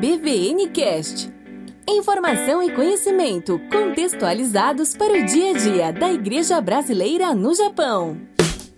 [0.00, 1.28] EBVNcast.
[1.88, 8.16] Informação e conhecimento contextualizados para o dia a dia da Igreja Brasileira no Japão.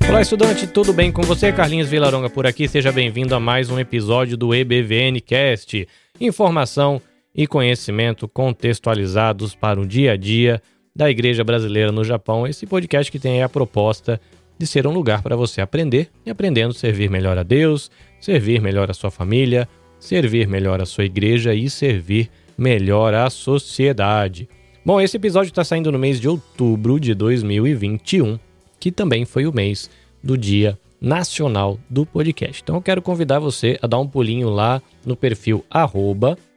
[0.09, 1.53] Olá, estudante, tudo bem com você?
[1.53, 2.67] Carlinhos Vilaronga por aqui.
[2.67, 5.87] Seja bem-vindo a mais um episódio do EBVNcast.
[6.19, 7.03] Informação
[7.35, 10.63] e conhecimento contextualizados para o dia a dia
[10.97, 12.47] da Igreja Brasileira no Japão.
[12.47, 14.19] Esse podcast que tem a proposta
[14.59, 18.91] de ser um lugar para você aprender e aprendendo servir melhor a Deus, servir melhor
[18.91, 19.69] a sua família,
[20.01, 24.49] servir melhor a sua igreja e servir melhor a sociedade.
[24.85, 28.39] Bom, esse episódio está saindo no mês de outubro de 2021,
[28.81, 29.91] que também foi o mês
[30.25, 32.63] do Dia Nacional do Podcast.
[32.63, 35.65] Então eu quero convidar você a dar um pulinho lá no perfil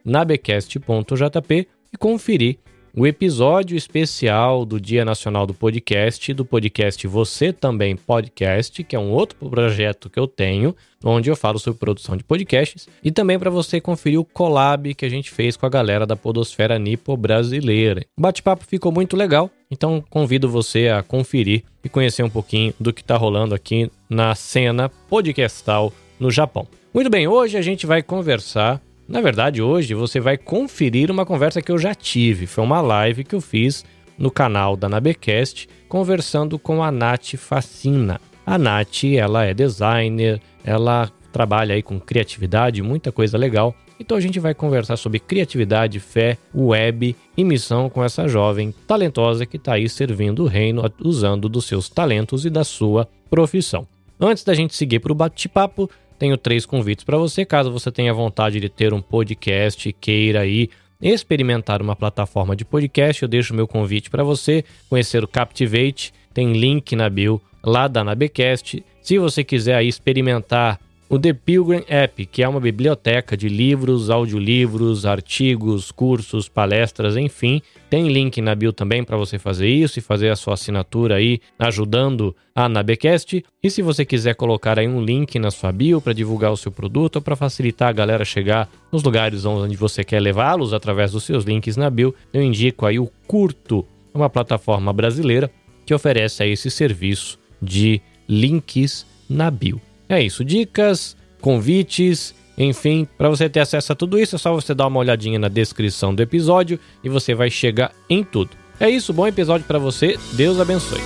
[0.04, 2.58] nabecast.jp e conferir
[2.96, 8.98] o episódio especial do Dia Nacional do Podcast, do podcast Você Também Podcast, que é
[8.98, 13.36] um outro projeto que eu tenho, onde eu falo sobre produção de podcasts, e também
[13.36, 17.16] para você conferir o collab que a gente fez com a galera da Podosfera Nipo
[17.16, 18.06] Brasileira.
[18.16, 22.92] O bate-papo ficou muito legal, então convido você a conferir e conhecer um pouquinho do
[22.92, 26.68] que está rolando aqui na cena podcastal no Japão.
[26.92, 31.60] Muito bem, hoje a gente vai conversar na verdade, hoje você vai conferir uma conversa
[31.60, 32.46] que eu já tive.
[32.46, 33.84] Foi uma live que eu fiz
[34.16, 38.20] no canal da Nabecast, conversando com a Nath Facina.
[38.46, 43.74] A Nath, ela é designer, ela trabalha aí com criatividade, muita coisa legal.
[43.98, 49.46] Então a gente vai conversar sobre criatividade, fé, web e missão com essa jovem talentosa
[49.46, 53.86] que está aí servindo o reino usando dos seus talentos e da sua profissão.
[54.18, 58.12] Antes da gente seguir para o bate-papo, tenho três convites para você, caso você tenha
[58.14, 60.68] vontade de ter um podcast queira aí
[61.00, 66.52] experimentar uma plataforma de podcast, eu deixo meu convite para você conhecer o Captivate, tem
[66.52, 68.82] link na bio lá da Nabecast.
[69.02, 74.10] Se você quiser aí experimentar o The Pilgrim App, que é uma biblioteca de livros,
[74.10, 77.60] audiolivros, artigos, cursos, palestras, enfim.
[77.90, 81.40] Tem link na bio também para você fazer isso e fazer a sua assinatura aí,
[81.58, 83.44] ajudando a Nabecast.
[83.62, 86.72] E se você quiser colocar aí um link na sua bio para divulgar o seu
[86.72, 91.24] produto ou para facilitar a galera chegar nos lugares onde você quer levá-los através dos
[91.24, 95.50] seus links na bio, eu indico aí o Curto, uma plataforma brasileira
[95.84, 99.80] que oferece aí esse serviço de links na bio.
[100.14, 104.72] É isso, dicas, convites, enfim, para você ter acesso a tudo isso é só você
[104.72, 108.50] dar uma olhadinha na descrição do episódio e você vai chegar em tudo.
[108.78, 110.16] É isso, bom episódio para você.
[110.34, 111.00] Deus abençoe.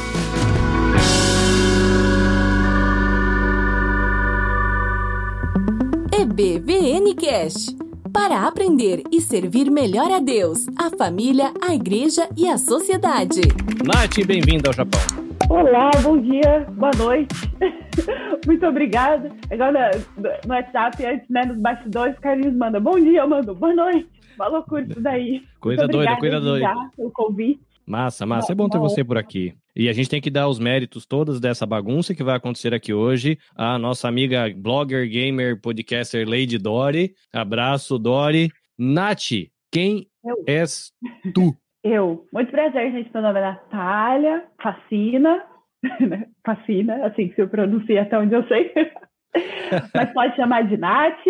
[6.13, 7.75] EBVN Cash
[8.13, 13.41] para aprender e servir melhor a Deus, a família, a igreja e a sociedade.
[13.87, 15.28] Nath, bem-vinda ao Japão.
[15.49, 17.35] Olá, bom dia, boa noite.
[18.47, 19.31] Muito obrigada.
[19.51, 23.75] Agora no WhatsApp, antes, né, nos bastidores, o Carlinhos manda bom dia, eu mando boa
[23.75, 24.09] noite.
[24.37, 25.43] Uma loucura isso daí.
[25.59, 26.75] Coisa Muito doida, coisa doida.
[26.97, 27.61] pelo convite.
[27.87, 28.53] Massa, massa.
[28.53, 29.55] É bom ter você por aqui.
[29.75, 32.93] E a gente tem que dar os méritos todos dessa bagunça que vai acontecer aqui
[32.93, 33.39] hoje.
[33.57, 37.15] A nossa amiga blogger, gamer, podcaster Lady Dori.
[37.33, 38.51] Abraço, Dori.
[38.79, 39.31] Nath,
[39.73, 40.45] quem Eu.
[40.47, 40.93] és
[41.35, 41.57] tu?
[41.89, 42.27] Eu.
[42.31, 43.11] Muito prazer, gente.
[43.15, 45.43] Meu nome é Natália Facina.
[46.01, 46.27] né?
[46.45, 48.71] Facina, assim que se pronuncia até onde eu sei.
[49.95, 51.25] Mas pode chamar de Nath.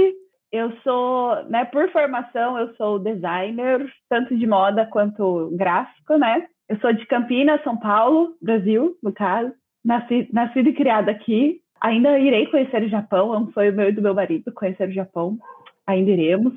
[0.50, 6.46] Eu sou, né, por formação, eu sou designer, tanto de moda quanto gráfico, né?
[6.68, 9.52] Eu sou de Campinas, São Paulo, Brasil, no caso.
[9.84, 11.60] Nasci, nascida e criada aqui.
[11.80, 14.92] Ainda irei conhecer o Japão, é um sonho meu e do meu marido conhecer o
[14.92, 15.38] Japão.
[15.86, 16.54] Ainda iremos.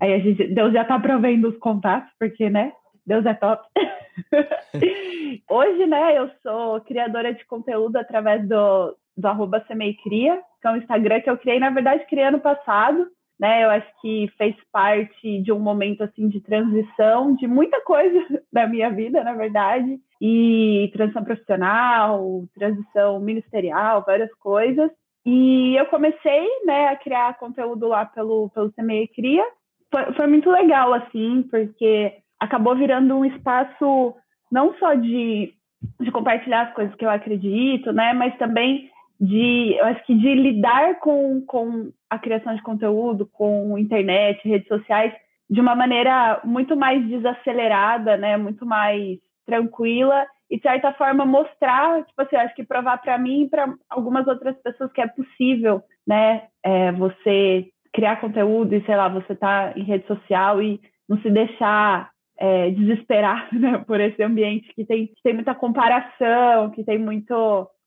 [0.00, 2.72] Aí a gente, Deus já tá provendo os contatos, porque, né?
[3.06, 3.66] Deus é top.
[5.50, 10.76] Hoje, né, eu sou criadora de conteúdo através do, do arroba Semeicria, que é um
[10.76, 13.06] Instagram que eu criei, na verdade, criei ano passado,
[13.38, 13.64] né?
[13.64, 18.18] Eu acho que fez parte de um momento, assim, de transição de muita coisa
[18.52, 24.90] da minha vida, na verdade, e transição profissional, transição ministerial, várias coisas.
[25.26, 29.44] E eu comecei, né, a criar conteúdo lá pelo, pelo Semeicria.
[29.90, 34.16] Foi, foi muito legal, assim, porque acabou virando um espaço
[34.50, 35.54] não só de,
[36.00, 38.90] de compartilhar as coisas que eu acredito, né, mas também
[39.20, 44.66] de, eu acho que de lidar com, com a criação de conteúdo, com internet, redes
[44.66, 45.14] sociais,
[45.48, 52.04] de uma maneira muito mais desacelerada, né, muito mais tranquila e de certa forma mostrar,
[52.04, 55.80] tipo assim, acho que provar para mim e para algumas outras pessoas que é possível,
[56.04, 61.18] né, é, você criar conteúdo e sei lá, você tá em rede social e não
[61.18, 66.84] se deixar é, desesperar né, por esse ambiente que tem, que tem muita comparação, que
[66.84, 67.34] tem muito,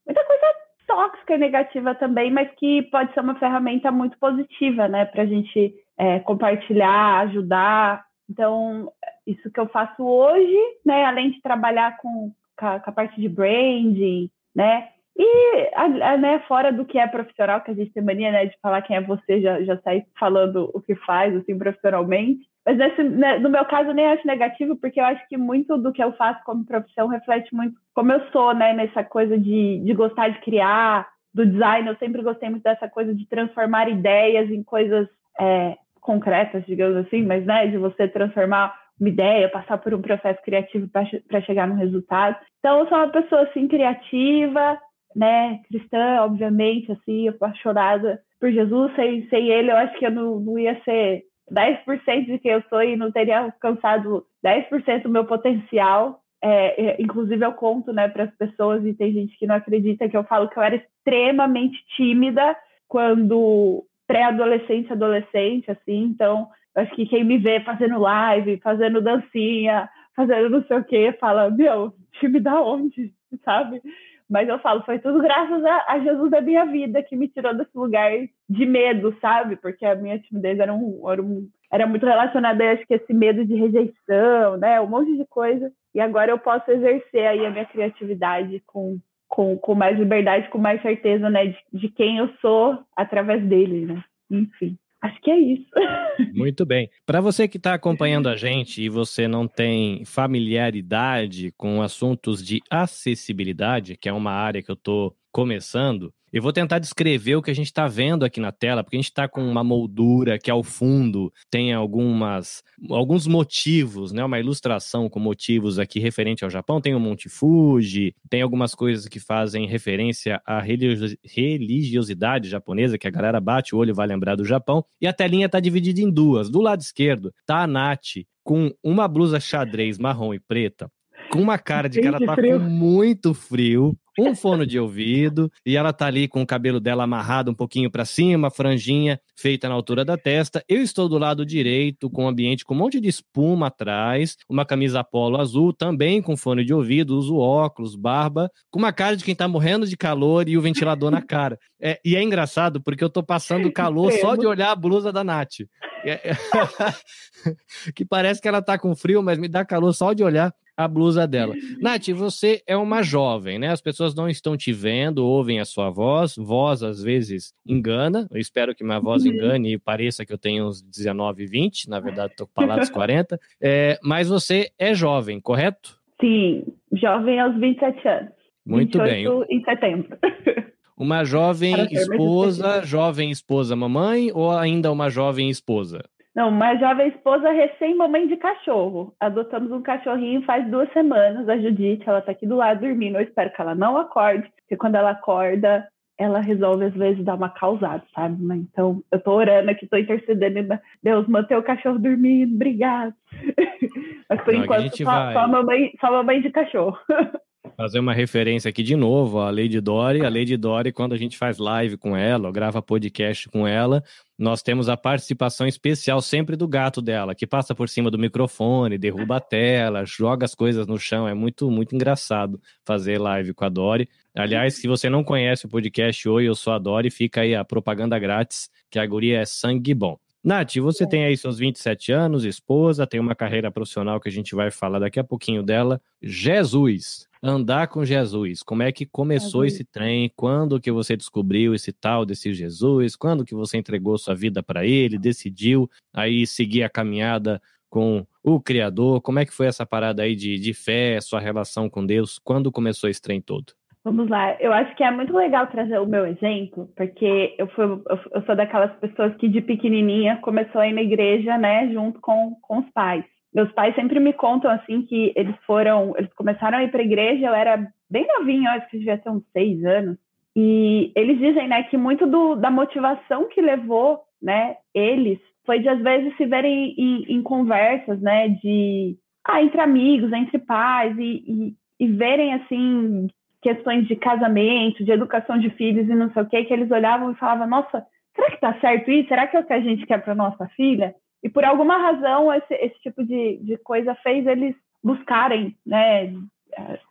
[0.06, 0.46] muita coisa
[0.88, 5.26] tóxica e negativa também, mas que pode ser uma ferramenta muito positiva, né, para a
[5.26, 8.06] gente é, compartilhar, ajudar.
[8.30, 8.92] Então,
[9.26, 13.20] isso que eu faço hoje, né, além de trabalhar com, com, a, com a parte
[13.20, 17.92] de branding, né, e a, a, né, fora do que é profissional, que a gente
[17.94, 21.34] tem mania né, de falar quem é você, já, já sair falando o que faz,
[21.36, 22.46] assim, profissionalmente.
[22.66, 25.94] Mas nesse, né, no meu caso, nem acho negativo, porque eu acho que muito do
[25.94, 29.94] que eu faço como profissão reflete muito como eu sou, né, nessa coisa de, de
[29.94, 31.88] gostar de criar, do design.
[31.88, 35.08] Eu sempre gostei muito dessa coisa de transformar ideias em coisas
[35.40, 40.42] é, concretas, digamos assim, mas, né, de você transformar uma ideia, passar por um processo
[40.42, 40.90] criativo
[41.28, 42.38] para chegar no resultado.
[42.60, 44.80] Então, eu sou uma pessoa, assim, criativa,
[45.16, 50.40] né, cristã, obviamente, assim, apaixonada por Jesus, sem, sem ele eu acho que eu não,
[50.40, 55.26] não ia ser 10% de quem eu sou e não teria alcançado 10% do meu
[55.26, 56.22] potencial.
[56.44, 60.08] É, é, inclusive eu conto, né, para as pessoas e tem gente que não acredita
[60.08, 62.56] que eu falo que eu era extremamente tímida
[62.88, 66.04] quando pré-adolescente, adolescente, assim.
[66.04, 71.16] Então, acho que quem me vê fazendo live, fazendo dancinha, fazendo não sei o quê,
[71.20, 73.14] fala, meu, tímida onde,
[73.44, 73.82] sabe?
[74.30, 77.56] Mas eu falo, foi tudo graças a, a, Jesus da minha vida que me tirou
[77.56, 78.12] desse lugar
[78.50, 79.56] de medo, sabe?
[79.56, 83.45] Porque a minha timidez era, um, era, um, era muito relacionada, acho que esse medo
[83.45, 84.81] de rejeição, né?
[84.81, 85.72] Um monte de coisa.
[85.94, 90.57] E agora eu posso exercer aí a minha criatividade com, com, com mais liberdade, com
[90.57, 91.48] mais certeza, né?
[91.48, 94.04] De, de quem eu sou através dele, né?
[94.31, 94.75] Enfim.
[95.06, 95.69] Acho que é isso.
[96.34, 96.90] Muito bem.
[97.06, 102.60] Para você que está acompanhando a gente e você não tem familiaridade com assuntos de
[102.72, 107.50] acessibilidade, que é uma área que eu estou começando, eu vou tentar descrever o que
[107.50, 110.52] a gente está vendo aqui na tela, porque a gente está com uma moldura que
[110.52, 114.22] ao fundo tem algumas, alguns motivos, né?
[114.22, 116.82] Uma ilustração com motivos aqui referente ao Japão.
[116.82, 123.12] Tem o Monte Fuji, tem algumas coisas que fazem referência à religiosidade japonesa, que a
[123.12, 124.84] galera bate o olho e vai lembrar do Japão.
[125.00, 126.50] E a telinha está dividida em duas.
[126.50, 130.92] Do lado esquerdo tá a Nath com uma blusa xadrez marrom e preta,
[131.32, 135.76] com uma cara de que ela tá com muito frio, um fone de ouvido e
[135.76, 139.76] ela tá ali com o cabelo dela amarrado um pouquinho para cima, franjinha feita na
[139.76, 140.64] altura da testa.
[140.68, 144.38] Eu estou do lado direito com o um ambiente com um monte de espuma atrás,
[144.50, 149.18] uma camisa polo azul, também com fone de ouvido, uso óculos, barba, com uma cara
[149.18, 151.60] de quem tá morrendo de calor e o ventilador na cara.
[151.82, 155.24] É, e é engraçado porque eu tô passando calor só de olhar a blusa da
[155.24, 155.62] Nath.
[156.04, 156.36] É, é
[157.94, 160.88] que parece que ela tá com frio, mas me dá calor só de olhar a
[160.88, 161.54] blusa dela.
[161.81, 163.69] Nath, você é uma jovem, né?
[163.69, 166.36] As pessoas não estão te vendo, ouvem a sua voz.
[166.36, 168.27] Voz, às vezes, engana.
[168.31, 169.31] Eu espero que minha voz uhum.
[169.31, 171.89] engane e pareça que eu tenho uns 19, 20.
[171.89, 173.39] Na verdade, estou com palavras 40.
[173.62, 176.00] É, mas você é jovem, correto?
[176.19, 176.63] Sim,
[176.94, 178.31] jovem aos 27 anos.
[178.66, 179.25] Muito bem.
[179.50, 180.18] em setembro.
[180.98, 186.06] Uma jovem esposa, jovem esposa mamãe ou ainda uma jovem esposa?
[186.36, 189.16] Não, uma jovem esposa recém-mamãe de cachorro.
[189.22, 193.18] Adotamos um cachorrinho faz duas semanas, a Judite, ela tá aqui do lado dormindo.
[193.18, 195.88] Eu espero que ela não acorde, porque quando ela acorda,
[196.18, 198.38] ela resolve às vezes dar uma causada, sabe?
[198.54, 200.78] Então, eu tô orando aqui, tô intercedendo.
[201.02, 203.14] Deus, manter o cachorro dormindo, obrigado.
[204.30, 205.34] Mas por não, enquanto, só, vai...
[205.34, 206.98] só, mamãe, só mamãe de cachorro.
[207.77, 210.25] Fazer uma referência aqui de novo a Lady Dory.
[210.25, 214.01] A Lady Dory, quando a gente faz live com ela, ou grava podcast com ela,
[214.39, 218.98] nós temos a participação especial sempre do gato dela, que passa por cima do microfone,
[218.98, 221.27] derruba a tela, joga as coisas no chão.
[221.27, 224.08] É muito, muito engraçado fazer live com a Dory.
[224.34, 227.65] Aliás, se você não conhece o podcast Oi, eu sou a Dory, fica aí a
[227.65, 230.17] propaganda grátis, que a guria é sangue bom.
[230.46, 234.53] Nath, você tem aí seus 27 anos, esposa, tem uma carreira profissional que a gente
[234.53, 236.00] vai falar daqui a pouquinho dela.
[236.22, 238.64] Jesus, andar com Jesus.
[238.64, 240.32] Como é que começou esse trem?
[240.36, 243.16] Quando que você descobriu esse tal desse Jesus?
[243.16, 248.60] Quando que você entregou sua vida para ele, decidiu aí seguir a caminhada com o
[248.60, 249.22] Criador?
[249.22, 252.40] Como é que foi essa parada aí de, de fé, sua relação com Deus?
[252.40, 253.74] Quando começou esse trem todo?
[254.04, 257.86] Vamos lá, eu acho que é muito legal trazer o meu exemplo, porque eu, fui,
[257.86, 262.56] eu sou daquelas pessoas que de pequenininha começou a ir na igreja, né, junto com,
[262.62, 263.25] com os pais
[263.56, 267.06] meus pais sempre me contam assim que eles foram, eles começaram a ir para a
[267.06, 270.18] igreja, eu era bem novinho, acho que devia ter uns seis anos.
[270.54, 275.88] E eles dizem, né, que muito do, da motivação que levou, né, eles foi de
[275.88, 279.16] às vezes se verem em, em conversas, né, de
[279.48, 283.28] ah, entre amigos, entre pais e, e, e, verem assim
[283.62, 287.32] questões de casamento, de educação de filhos e não sei o que, que eles olhavam
[287.32, 289.30] e falavam, nossa, será que tá certo isso?
[289.30, 291.16] Será que é o que a gente quer para nossa filha?
[291.46, 296.34] E por alguma razão, esse, esse tipo de, de coisa fez eles buscarem, né,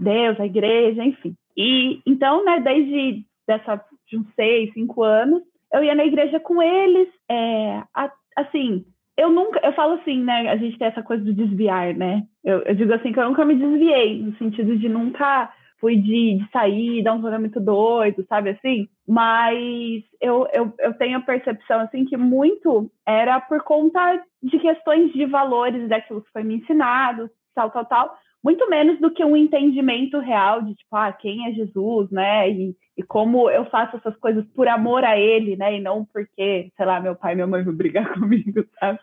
[0.00, 1.36] Deus, a igreja, enfim.
[1.56, 5.40] E então, né, desde dessa, de uns seis, cinco anos,
[5.72, 8.84] eu ia na igreja com eles, é, a, assim,
[9.16, 10.48] eu nunca, eu falo assim, né?
[10.50, 12.24] A gente tem essa coisa do desviar, né?
[12.42, 16.38] Eu, eu digo assim que eu nunca me desviei, no sentido de nunca fui de,
[16.38, 18.88] de sair, dar um rolê muito doido, sabe assim?
[19.06, 25.12] Mas eu, eu, eu tenho a percepção, assim, que muito era por conta de questões
[25.12, 29.34] de valores daquilo que foi me ensinado, tal, tal, tal muito menos do que um
[29.34, 32.50] entendimento real de tipo, ah, quem é Jesus, né?
[32.50, 35.78] E, e como eu faço essas coisas por amor a ele, né?
[35.78, 38.98] E não porque, sei lá, meu pai e minha mãe vão brigar comigo, sabe?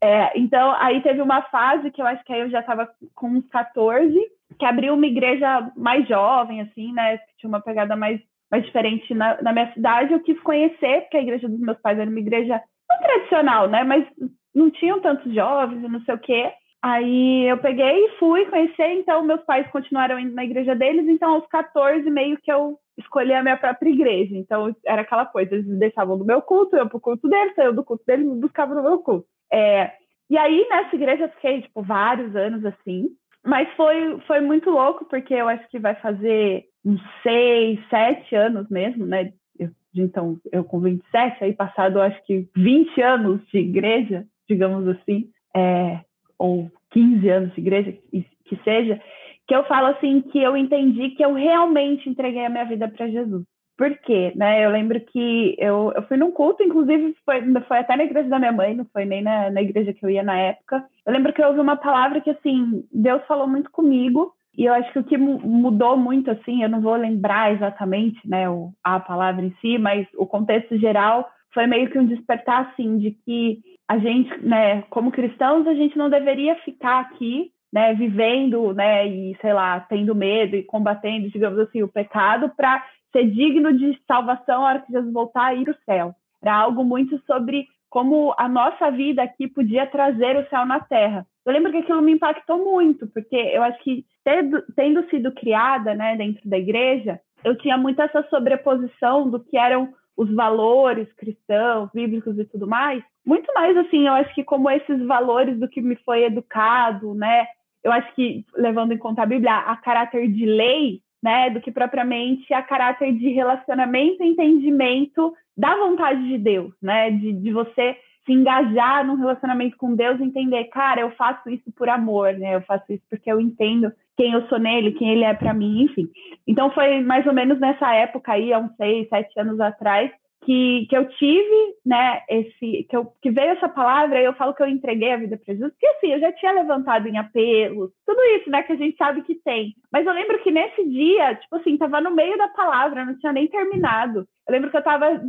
[0.00, 3.30] É, então, aí teve uma fase que eu acho que aí eu já estava com
[3.30, 4.16] uns 14,
[4.58, 7.18] que abriu uma igreja mais jovem, assim, né?
[7.18, 8.20] Que tinha uma pegada mais,
[8.50, 10.12] mais diferente na, na minha cidade.
[10.12, 13.84] Eu quis conhecer, porque a igreja dos meus pais era uma igreja não tradicional, né?
[13.84, 14.06] Mas
[14.54, 16.52] não tinham tantos jovens e não sei o quê.
[16.82, 21.32] Aí eu peguei e fui conhecer, então meus pais continuaram indo na igreja deles, então
[21.32, 24.36] aos 14 meio que eu escolhi a minha própria igreja.
[24.36, 27.72] Então era aquela coisa, eles me deixavam no meu culto, eu pro culto deles, eu
[27.72, 29.26] do culto deles me buscava no meu culto.
[29.50, 29.92] É,
[30.28, 33.08] e aí nessa igreja eu fiquei tipo vários anos assim,
[33.44, 38.68] mas foi, foi muito louco, porque eu acho que vai fazer uns seis, sete anos
[38.68, 39.32] mesmo, né?
[39.58, 45.30] Eu, então, eu com 27, aí passado acho que 20 anos de igreja, digamos assim.
[45.56, 46.00] É,
[46.38, 49.00] ou 15 anos de igreja, que seja,
[49.46, 53.08] que eu falo assim que eu entendi que eu realmente entreguei a minha vida para
[53.08, 53.44] Jesus.
[53.76, 54.32] Por quê?
[54.36, 54.64] Né?
[54.64, 58.38] Eu lembro que eu, eu fui num culto, inclusive foi, foi até na igreja da
[58.38, 60.84] minha mãe, não foi nem na, na igreja que eu ia na época.
[61.04, 64.72] Eu lembro que eu ouvi uma palavra que, assim, Deus falou muito comigo, e eu
[64.72, 68.44] acho que o que mudou muito, assim, eu não vou lembrar exatamente né,
[68.82, 73.10] a palavra em si, mas o contexto geral foi meio que um despertar, assim, de
[73.10, 79.06] que a gente, né, como cristãos, a gente não deveria ficar aqui, né, vivendo, né,
[79.06, 83.96] e sei lá, tendo medo e combatendo, digamos assim, o pecado para ser digno de
[84.06, 86.14] salvação na hora que Jesus voltar e ir para o céu.
[86.42, 91.24] Era algo muito sobre como a nossa vida aqui podia trazer o céu na terra.
[91.46, 95.94] Eu lembro que aquilo me impactou muito, porque eu acho que tendo, tendo sido criada,
[95.94, 101.90] né, dentro da igreja, eu tinha muito essa sobreposição do que eram os valores cristãos,
[101.94, 105.80] bíblicos e tudo mais, muito mais assim, eu acho que como esses valores do que
[105.80, 107.46] me foi educado, né?
[107.82, 111.72] Eu acho que levando em conta a Bíblia, a caráter de lei, né, do que
[111.72, 117.10] propriamente a caráter de relacionamento e entendimento da vontade de Deus, né?
[117.12, 121.88] De, de você se engajar num relacionamento com Deus, entender, cara, eu faço isso por
[121.88, 122.54] amor, né?
[122.54, 125.84] Eu faço isso porque eu entendo quem eu sou nele, quem ele é para mim,
[125.84, 126.10] enfim.
[126.46, 130.10] Então foi mais ou menos nessa época aí, há uns seis, sete anos atrás,
[130.44, 134.62] que, que eu tive, né, esse, que, eu, que veio essa palavra, eu falo que
[134.62, 138.20] eu entreguei a vida para Jesus, porque assim, eu já tinha levantado em apelos, tudo
[138.36, 139.74] isso, né, que a gente sabe que tem.
[139.92, 143.32] Mas eu lembro que nesse dia, tipo assim, tava no meio da palavra, não tinha
[143.32, 144.26] nem terminado.
[144.46, 145.20] Eu lembro que eu tava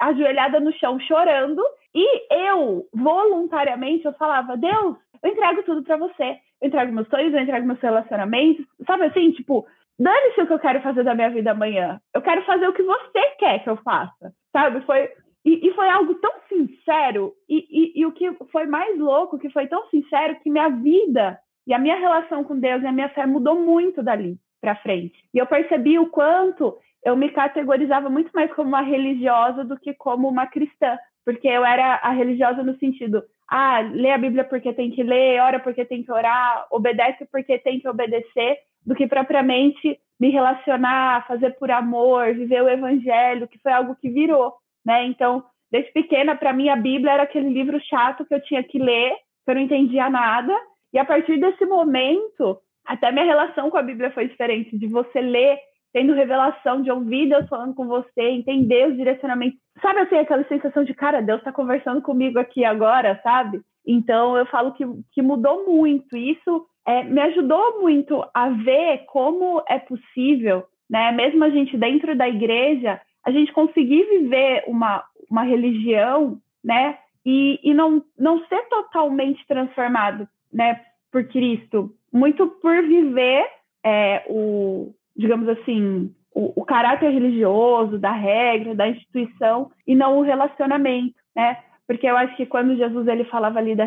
[0.00, 1.62] ajoelhada no chão chorando,
[1.94, 6.38] e eu, voluntariamente, eu falava, Deus, eu entrego tudo para você.
[6.60, 9.66] Eu entrego meus sonhos, eu entrego meus relacionamentos, sabe assim, tipo,
[9.98, 12.00] dane-se o que eu quero fazer da minha vida amanhã.
[12.14, 14.80] Eu quero fazer o que você quer que eu faça, sabe?
[14.82, 15.10] Foi
[15.44, 19.48] e, e foi algo tão sincero e, e, e, o que foi mais louco, que
[19.50, 23.08] foi tão sincero que minha vida e a minha relação com Deus e a minha
[23.10, 25.14] fé mudou muito dali para frente.
[25.32, 29.94] E eu percebi o quanto eu me categorizava muito mais como uma religiosa do que
[29.94, 34.72] como uma cristã, porque eu era a religiosa no sentido, ah, lê a Bíblia porque
[34.72, 39.06] tem que ler, ora porque tem que orar, obedece porque tem que obedecer, do que
[39.06, 44.54] propriamente me relacionar, fazer por amor, viver o evangelho, que foi algo que virou,
[44.84, 45.04] né?
[45.04, 48.78] Então, desde pequena, para mim, a Bíblia era aquele livro chato que eu tinha que
[48.78, 49.12] ler,
[49.44, 50.56] que eu não entendia nada.
[50.90, 55.20] E a partir desse momento, até minha relação com a Bíblia foi diferente, de você
[55.20, 55.58] ler,
[55.92, 59.58] tendo revelação, de ouvir Deus falando com você, entender os direcionamentos.
[59.82, 63.60] Sabe assim, aquela sensação de, cara, Deus está conversando comigo aqui agora, sabe?
[63.86, 66.16] Então, eu falo que, que mudou muito.
[66.16, 72.16] Isso é, me ajudou muito a ver como é possível, né, mesmo a gente dentro
[72.16, 78.62] da igreja, a gente conseguir viver uma, uma religião, né, e, e não, não ser
[78.70, 80.80] totalmente transformado, né,
[81.12, 83.46] por Cristo, muito por viver
[83.84, 90.22] é, o, digamos assim, o, o, caráter religioso, da regra, da instituição, e não o
[90.22, 93.86] relacionamento, né, porque eu acho que quando Jesus ele falava ali da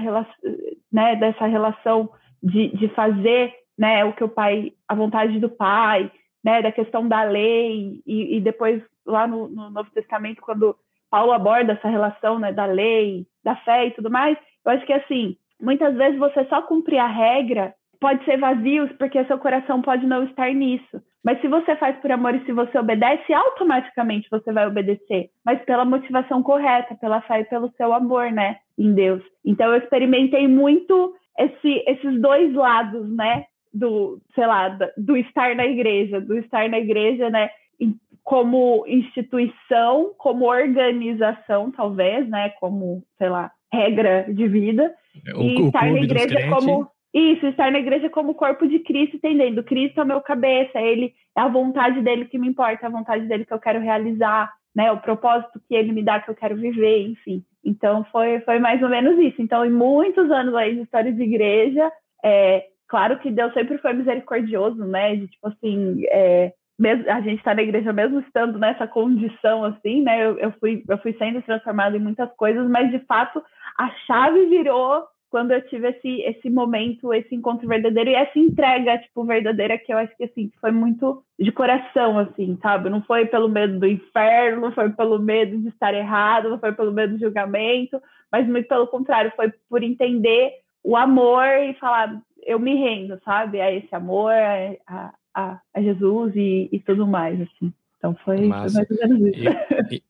[0.91, 2.11] né, dessa relação
[2.41, 6.11] de, de fazer né, o que o pai, a vontade do pai,
[6.43, 10.75] né, da questão da lei, e, e depois lá no, no, Novo Testamento, quando
[11.09, 14.93] Paulo aborda essa relação né, da lei, da fé e tudo mais, eu acho que
[14.93, 20.07] assim, muitas vezes você só cumprir a regra pode ser vazio, porque seu coração pode
[20.07, 21.01] não estar nisso.
[21.23, 25.63] Mas se você faz por amor e se você obedece, automaticamente você vai obedecer, mas
[25.65, 28.57] pela motivação correta, pela fé e pelo seu amor, né?
[28.81, 29.21] em Deus.
[29.45, 31.13] Então eu experimentei muito
[31.45, 33.45] esse, esses dois lados, né?
[33.73, 37.49] Do, sei lá, do estar na igreja, do estar na igreja, né?
[38.23, 42.49] Como instituição, como organização, talvez, né?
[42.59, 44.93] Como, sei lá, regra de vida.
[45.35, 46.87] O, e estar na igreja como.
[47.13, 49.63] Isso, estar na igreja como corpo de Cristo, entendendo.
[49.63, 52.91] Cristo é o meu cabeça, ele é a vontade dele que me importa, é a
[52.91, 54.89] vontade dele que eu quero realizar, né?
[54.93, 57.43] O propósito que ele me dá que eu quero viver, enfim.
[57.63, 59.41] Então foi, foi mais ou menos isso.
[59.41, 61.91] Então, em muitos anos aí de história de igreja,
[62.23, 65.15] é, claro que Deus sempre foi misericordioso, né?
[65.15, 70.01] De tipo assim, é, mesmo, a gente está na igreja mesmo estando nessa condição assim,
[70.01, 70.25] né?
[70.25, 73.43] Eu, eu, fui, eu fui sendo transformada em muitas coisas, mas de fato
[73.77, 78.97] a chave virou quando eu tive esse, esse momento, esse encontro verdadeiro e essa entrega,
[78.97, 82.89] tipo, verdadeira, que eu acho que, assim, foi muito de coração, assim, sabe?
[82.89, 86.73] Não foi pelo medo do inferno, não foi pelo medo de estar errado, não foi
[86.73, 90.51] pelo medo do julgamento, mas muito pelo contrário, foi por entender
[90.83, 93.61] o amor e falar, eu me rendo, sabe?
[93.61, 94.33] A esse amor,
[94.85, 97.71] a, a, a Jesus e, e tudo mais, assim.
[97.97, 99.47] Então foi, foi mais ou menos isso.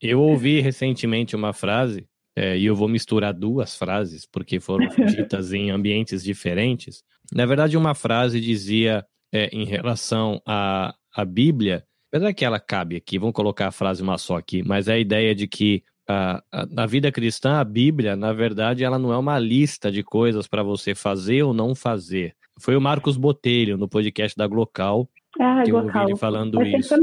[0.01, 4.87] Eu, eu ouvi recentemente uma frase é, e eu vou misturar duas frases, porque foram
[5.05, 7.03] ditas em ambientes diferentes.
[7.31, 12.95] Na verdade, uma frase dizia é, em relação à, à Bíblia, apesar que ela cabe
[12.95, 16.43] aqui, vamos colocar a frase uma só aqui, mas é a ideia de que a,
[16.51, 20.47] a, na vida cristã, a Bíblia, na verdade, ela não é uma lista de coisas
[20.47, 22.35] para você fazer ou não fazer.
[22.59, 25.09] Foi o Marcos Botelho, no podcast da Glocal,
[25.39, 26.93] ah, que eu ouvi ele falando isso.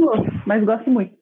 [0.47, 1.15] mas gosto muito.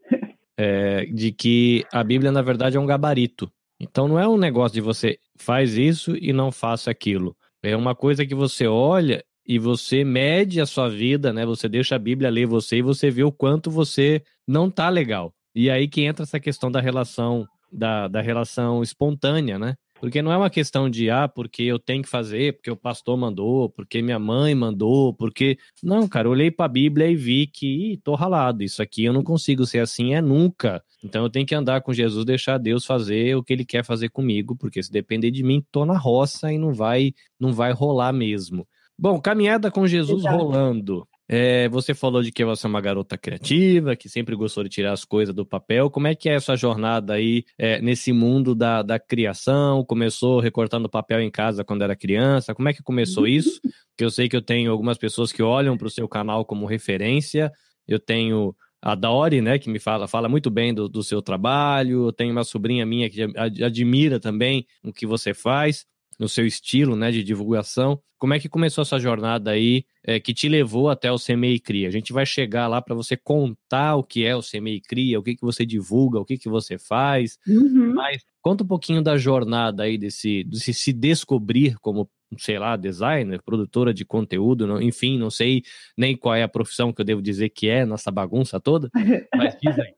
[0.58, 3.50] É, de que a Bíblia, na verdade, é um gabarito.
[3.78, 7.36] Então não é um negócio de você faz isso e não faça aquilo.
[7.62, 11.44] É uma coisa que você olha e você mede a sua vida, né?
[11.46, 15.32] Você deixa a Bíblia ler você e você vê o quanto você não tá legal.
[15.54, 19.74] E aí que entra essa questão da relação da, da relação espontânea, né?
[20.00, 23.16] Porque não é uma questão de, ah, porque eu tenho que fazer, porque o pastor
[23.16, 25.58] mandou, porque minha mãe mandou, porque.
[25.82, 28.62] Não, cara, olhei para a Bíblia e vi que ih, tô ralado.
[28.62, 30.82] Isso aqui eu não consigo ser assim, é nunca.
[31.02, 34.08] Então eu tenho que andar com Jesus, deixar Deus fazer o que ele quer fazer
[34.10, 38.12] comigo, porque se depender de mim, tô na roça e não vai, não vai rolar
[38.12, 38.66] mesmo.
[38.98, 40.36] Bom, caminhada com Jesus Exato.
[40.36, 41.06] rolando.
[41.28, 44.92] É, você falou de que você é uma garota criativa, que sempre gostou de tirar
[44.92, 45.90] as coisas do papel.
[45.90, 49.84] Como é que é essa jornada aí é, nesse mundo da, da criação?
[49.84, 52.54] Começou recortando papel em casa quando era criança?
[52.54, 53.60] Como é que começou isso?
[53.90, 56.64] Porque eu sei que eu tenho algumas pessoas que olham para o seu canal como
[56.64, 57.50] referência.
[57.88, 62.06] Eu tenho a Dori, né, que me fala, fala muito bem do, do seu trabalho.
[62.06, 63.22] Eu tenho uma sobrinha minha que
[63.64, 65.86] admira também o que você faz
[66.18, 68.00] no seu estilo né, de divulgação.
[68.18, 71.88] Como é que começou essa jornada aí é, que te levou até o CMEI Cria?
[71.88, 75.22] A gente vai chegar lá para você contar o que é o CMEI Cria, o
[75.22, 77.38] que, que você divulga, o que, que você faz.
[77.46, 77.92] Uhum.
[77.94, 83.40] Mas conta um pouquinho da jornada aí desse, desse se descobrir como sei lá, designer,
[83.40, 85.62] produtora de conteúdo, não, enfim, não sei
[85.96, 88.90] nem qual é a profissão que eu devo dizer que é nessa bagunça toda,
[89.34, 89.94] mas diz aí.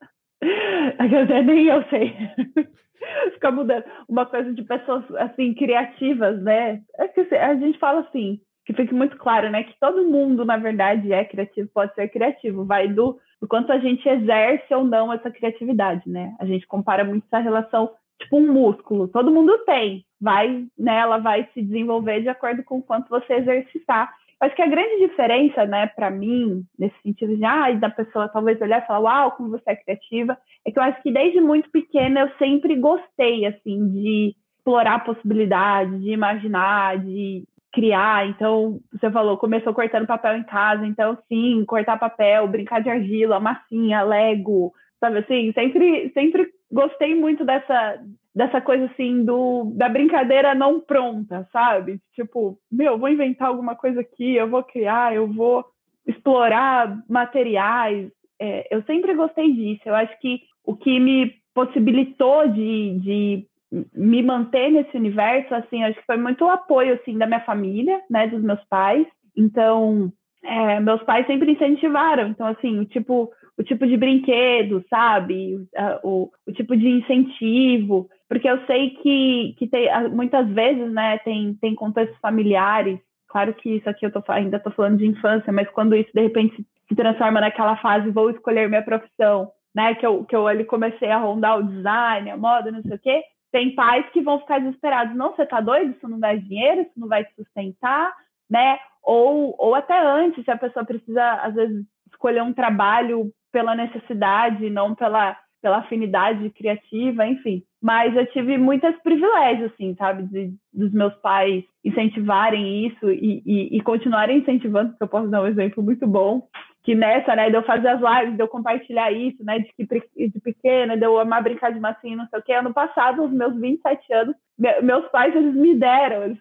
[1.45, 2.13] nem eu sei.
[3.33, 3.83] ficar mudando.
[4.07, 6.81] Uma coisa de pessoas, assim, criativas, né?
[6.97, 9.63] É que a gente fala assim, que fique muito claro, né?
[9.63, 12.65] Que todo mundo, na verdade, é criativo, pode ser criativo.
[12.65, 16.35] Vai do, do quanto a gente exerce ou não essa criatividade, né?
[16.39, 17.89] A gente compara muito essa relação,
[18.21, 19.07] tipo um músculo.
[19.07, 20.05] Todo mundo tem.
[20.21, 20.97] Vai, né?
[20.97, 24.13] Ela vai se desenvolver de acordo com o quanto você exercitar.
[24.41, 28.59] Acho que a grande diferença, né, para mim, nesse sentido de, ah, da pessoa talvez
[28.61, 31.69] olhar e falar, uau, como você é criativa, é que eu acho que desde muito
[31.69, 38.27] pequena eu sempre gostei, assim, de explorar possibilidades, de imaginar, de criar.
[38.29, 43.39] Então, você falou, começou cortando papel em casa, então, sim, cortar papel, brincar de argila,
[43.41, 45.51] massinha, lego, sabe assim?
[45.53, 47.99] Sempre, sempre gostei muito dessa,
[48.39, 51.99] dessa coisa assim do da brincadeira não pronta, sabe?
[52.15, 55.65] Tipo, meu, vou inventar alguma coisa aqui, eu vou criar, eu vou
[56.07, 58.09] explorar materiais.
[58.39, 59.81] É, eu sempre gostei disso.
[59.85, 63.45] Eu acho que o que me possibilitou de, de
[63.93, 67.99] me manter nesse universo, assim, acho que foi muito o apoio assim da minha família,
[68.09, 69.05] né, dos meus pais.
[69.35, 70.13] Então,
[70.45, 72.29] é, meus pais sempre incentivaram.
[72.29, 75.57] Então, assim, tipo o tipo de brinquedo, sabe?
[76.01, 81.55] O, o, tipo de incentivo, porque eu sei que, que tem, muitas vezes, né, tem,
[81.55, 85.67] tem contextos familiares, claro que isso aqui eu tô, ainda estou falando de infância, mas
[85.71, 90.23] quando isso de repente se transforma naquela fase, vou escolher minha profissão, né, que eu,
[90.25, 93.73] que eu ali comecei a rondar o design, a moda, não sei o quê, tem
[93.73, 97.07] pais que vão ficar desesperados, não, você tá doido, isso não dá dinheiro, isso não
[97.07, 98.13] vai te sustentar,
[98.47, 103.73] né, ou, ou até antes, se a pessoa precisa, às vezes, escolher um trabalho pela
[103.73, 107.63] necessidade, não pela pela afinidade criativa, enfim.
[107.81, 113.77] Mas eu tive muitos privilégios, assim, sabe, de, dos meus pais incentivarem isso e, e,
[113.77, 116.47] e continuarem incentivando, porque eu posso dar um exemplo muito bom,
[116.83, 120.27] que nessa, né, de eu fazer as lives, de eu compartilhar isso, né, de que
[120.27, 122.53] de pequena, de eu amar brincar de massinha, não sei o quê.
[122.53, 124.35] Ano passado, os meus 27 anos,
[124.81, 126.23] meus pais, eles me deram.
[126.23, 126.37] Eles,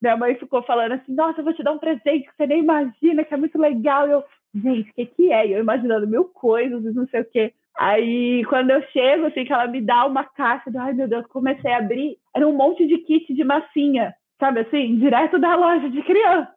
[0.00, 2.60] minha mãe ficou falando assim, nossa, eu vou te dar um presente que você nem
[2.60, 4.08] imagina, que é muito legal.
[4.08, 5.46] E eu, gente, o que que é?
[5.46, 7.52] E eu imaginando mil coisas, não sei o quê.
[7.78, 11.24] Aí, quando eu chego, assim, que ela me dá uma caixa, eu, ai meu Deus,
[11.28, 15.88] comecei a abrir, era um monte de kit de massinha, sabe assim, direto da loja
[15.88, 16.52] de criança.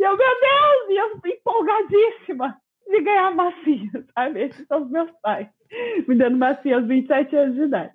[0.00, 2.56] E eu, meu Deus, e eu empolgadíssima
[2.88, 4.44] de ganhar massinha, sabe?
[4.44, 5.46] Esses são os meus pais,
[6.08, 7.92] me dando massinha aos 27 anos de idade.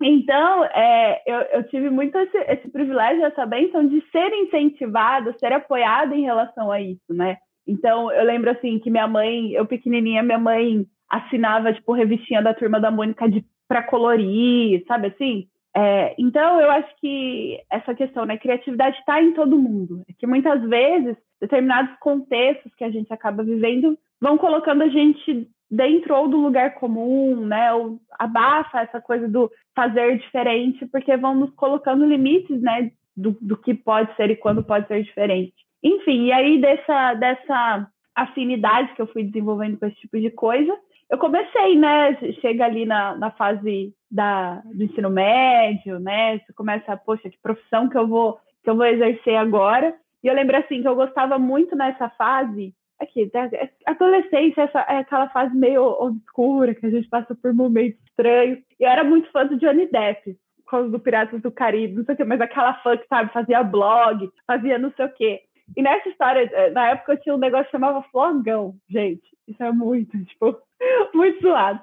[0.00, 5.52] Então, é, eu, eu, tive muito esse, esse, privilégio, essa bênção de ser incentivada, ser
[5.52, 7.36] apoiada em relação a isso, né?
[7.66, 12.54] Então, eu lembro, assim, que minha mãe, eu pequenininha, minha mãe assinava, tipo, revistinha da
[12.54, 13.44] Turma da Mônica de,
[13.88, 15.46] colorir, sabe assim?
[15.76, 18.36] É, então, eu acho que essa questão, né?
[18.38, 20.02] Criatividade está em todo mundo.
[20.08, 25.48] É que muitas vezes, determinados contextos que a gente acaba vivendo vão colocando a gente
[25.70, 27.72] dentro ou do lugar comum, né?
[27.74, 32.90] Ou abafa essa coisa do fazer diferente, porque vão nos colocando limites, né?
[33.16, 35.54] Do, do que pode ser e quando pode ser diferente.
[35.82, 40.76] Enfim, e aí dessa, dessa afinidade que eu fui desenvolvendo com esse tipo de coisa,
[41.10, 42.14] eu comecei, né?
[42.40, 46.38] Chega ali na, na fase da, do ensino médio, né?
[46.38, 49.94] Você começa, poxa, que profissão que eu vou que eu vou exercer agora.
[50.22, 54.98] E eu lembro assim que eu gostava muito nessa fase aqui, é, adolescência essa, é
[54.98, 58.58] aquela fase meio obscura, que a gente passa por momentos estranhos.
[58.78, 62.04] E eu era muito fã do Johnny Depp, por causa do Piratas do Caribe, não
[62.04, 65.40] sei o quê, mas aquela fã que, sabe, fazia blog, fazia não sei o quê.
[65.76, 69.37] E nessa história, eh, na época eu tinha um negócio que chamava Flogão, gente.
[69.48, 70.56] Isso é muito, tipo,
[71.14, 71.80] muito zoado.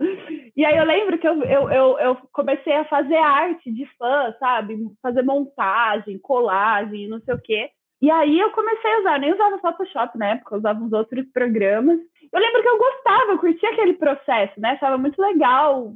[0.56, 4.34] E aí eu lembro que eu, eu, eu, eu, comecei a fazer arte de fã,
[4.40, 4.78] sabe?
[5.02, 7.70] Fazer montagem, colagem, não sei o quê.
[8.02, 11.98] E aí eu comecei a usar, nem usava Photoshop na época, usava uns outros programas.
[12.32, 14.72] Eu lembro que eu gostava, eu curtia aquele processo, né?
[14.72, 15.94] Achava muito legal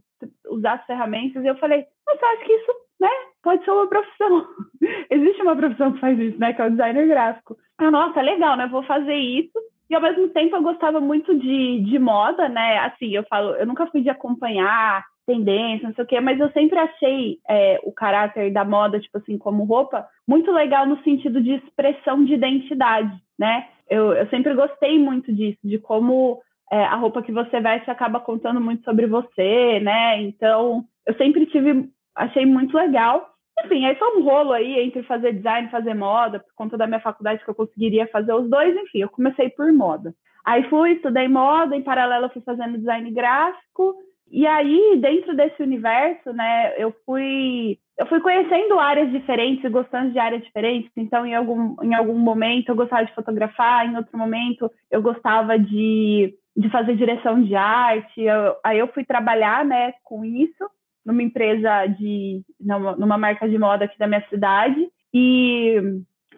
[0.49, 1.43] usar as ferramentas.
[1.43, 3.09] E eu falei, mas eu acho que isso, né,
[3.43, 4.47] pode ser uma profissão.
[5.11, 6.53] Existe uma profissão que faz isso, né?
[6.53, 7.57] Que é o designer gráfico.
[7.77, 8.67] Ah, nossa, legal, né?
[8.67, 9.59] Vou fazer isso.
[9.89, 12.77] E ao mesmo tempo eu gostava muito de, de moda, né?
[12.79, 16.51] Assim, eu falo, eu nunca fui de acompanhar tendência, não sei o quê, mas eu
[16.51, 21.41] sempre achei é, o caráter da moda, tipo assim, como roupa, muito legal no sentido
[21.41, 23.67] de expressão de identidade, né?
[23.87, 26.39] Eu, eu sempre gostei muito disso, de como
[26.71, 30.21] é, a roupa que você veste acaba contando muito sobre você, né?
[30.21, 33.27] Então, eu sempre tive, achei muito legal.
[33.65, 36.87] Enfim, aí foi um rolo aí entre fazer design e fazer moda, por conta da
[36.87, 40.13] minha faculdade que eu conseguiria fazer os dois, enfim, eu comecei por moda.
[40.45, 43.95] Aí fui, estudei moda, em paralelo fui fazendo design gráfico,
[44.31, 50.19] e aí, dentro desse universo, né, eu fui eu fui conhecendo áreas diferentes, gostando de
[50.19, 50.89] áreas diferentes.
[50.95, 55.59] Então, em algum, em algum momento eu gostava de fotografar, em outro momento eu gostava
[55.59, 58.21] de, de fazer direção de arte.
[58.21, 60.65] Eu, aí eu fui trabalhar, né, com isso
[61.09, 65.75] numa empresa de numa, numa marca de moda aqui da minha cidade e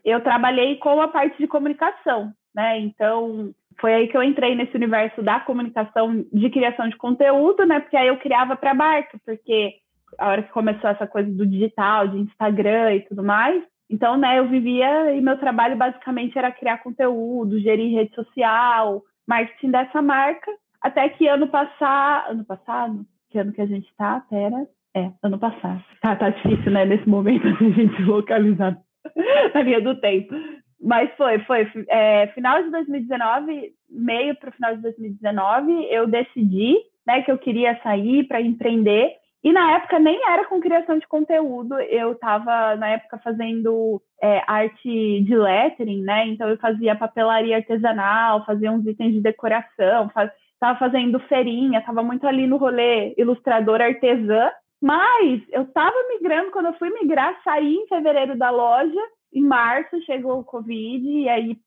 [0.04, 2.80] eu trabalhei com a parte de comunicação, né?
[2.80, 7.80] Então, foi aí que eu entrei nesse universo da comunicação de criação de conteúdo, né?
[7.82, 9.76] Porque aí eu criava para marca, porque
[10.18, 14.40] a hora que começou essa coisa do digital, de Instagram e tudo mais, então, né,
[14.40, 20.50] eu vivia e meu trabalho basicamente era criar conteúdo, gerir rede social, marketing dessa marca,
[20.82, 24.24] até que ano passado, ano passado, que ano que a gente tá?
[24.30, 25.84] Pera, é, ano passado.
[26.02, 28.78] Tá, tá difícil, né, nesse momento a gente localizar
[29.54, 30.36] na linha do tempo.
[30.84, 31.68] Mas foi, foi.
[31.90, 37.38] É, final de 2019, meio para o final de 2019, eu decidi né, que eu
[37.38, 39.12] queria sair para empreender.
[39.44, 44.44] E na época nem era com criação de conteúdo, eu estava na época fazendo é,
[44.46, 46.28] arte de lettering, né?
[46.28, 50.10] Então eu fazia papelaria artesanal, fazia uns itens de decoração,
[50.62, 54.50] estava faz, fazendo feirinha, estava muito ali no rolê ilustrador artesã.
[54.82, 59.00] Mas eu estava migrando, quando eu fui migrar, saí em fevereiro da loja
[59.34, 61.58] em março chegou o Covid, e aí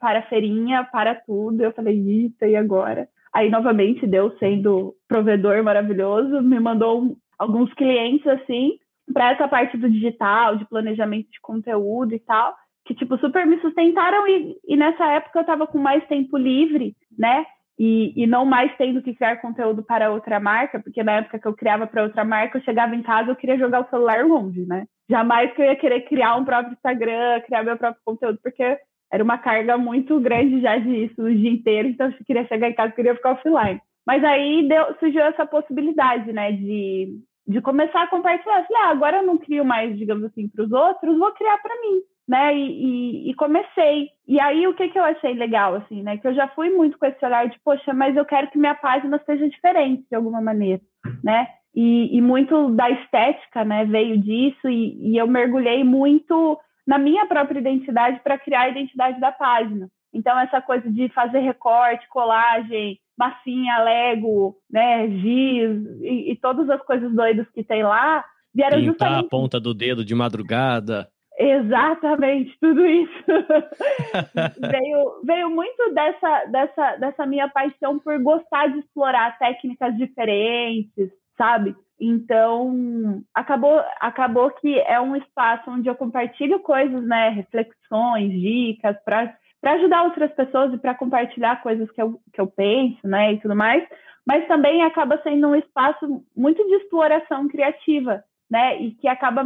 [0.00, 1.62] para a feirinha, para tudo.
[1.62, 3.08] Eu falei, eita, e agora?
[3.32, 8.78] Aí, novamente, Deus sendo provedor maravilhoso, me mandou alguns clientes, assim,
[9.12, 13.60] para essa parte do digital, de planejamento de conteúdo e tal, que, tipo, super me
[13.60, 14.26] sustentaram.
[14.26, 17.44] E, e nessa época eu estava com mais tempo livre, né?
[17.78, 21.48] E, e, não mais tendo que criar conteúdo para outra marca, porque na época que
[21.48, 24.64] eu criava para outra marca, eu chegava em casa eu queria jogar o celular longe,
[24.64, 24.86] né?
[25.10, 28.78] Jamais que eu ia querer criar um próprio Instagram, criar meu próprio conteúdo, porque
[29.12, 32.74] era uma carga muito grande já disso o dia inteiro, então eu queria chegar em
[32.74, 33.80] casa, eu queria ficar offline.
[34.06, 38.64] Mas aí deu, surgiu essa possibilidade, né, de, de começar a compartilhar.
[38.66, 41.74] Falei, ah, agora eu não crio mais, digamos assim, para os outros, vou criar para
[41.80, 42.56] mim, né?
[42.56, 44.08] E, e, e, comecei.
[44.26, 46.16] E aí o que, que eu achei legal, assim, né?
[46.16, 48.74] Que eu já fui muito com esse olhar de, poxa, mas eu quero que minha
[48.74, 50.80] página seja diferente de alguma maneira,
[51.22, 51.46] né?
[51.74, 56.56] E, e muito da estética, né, veio disso, e, e eu mergulhei muito
[56.86, 59.88] na minha própria identidade para criar a identidade da página.
[60.12, 66.80] Então, essa coisa de fazer recorte, colagem, massinha, Lego, né, giz e, e todas as
[66.82, 69.26] coisas doidas que tem lá, vieram Pintar justamente...
[69.26, 71.08] a ponta do dedo de madrugada.
[71.38, 73.24] Exatamente, tudo isso.
[74.70, 81.74] veio, veio muito dessa, dessa, dessa minha paixão por gostar de explorar técnicas diferentes, sabe?
[82.00, 89.36] Então, acabou, acabou que é um espaço onde eu compartilho coisas, né, reflexões, dicas, para
[89.62, 93.56] ajudar outras pessoas e para compartilhar coisas que eu, que eu penso, né, e tudo
[93.56, 93.84] mais,
[94.26, 99.44] mas também acaba sendo um espaço muito de exploração criativa, né, e que acaba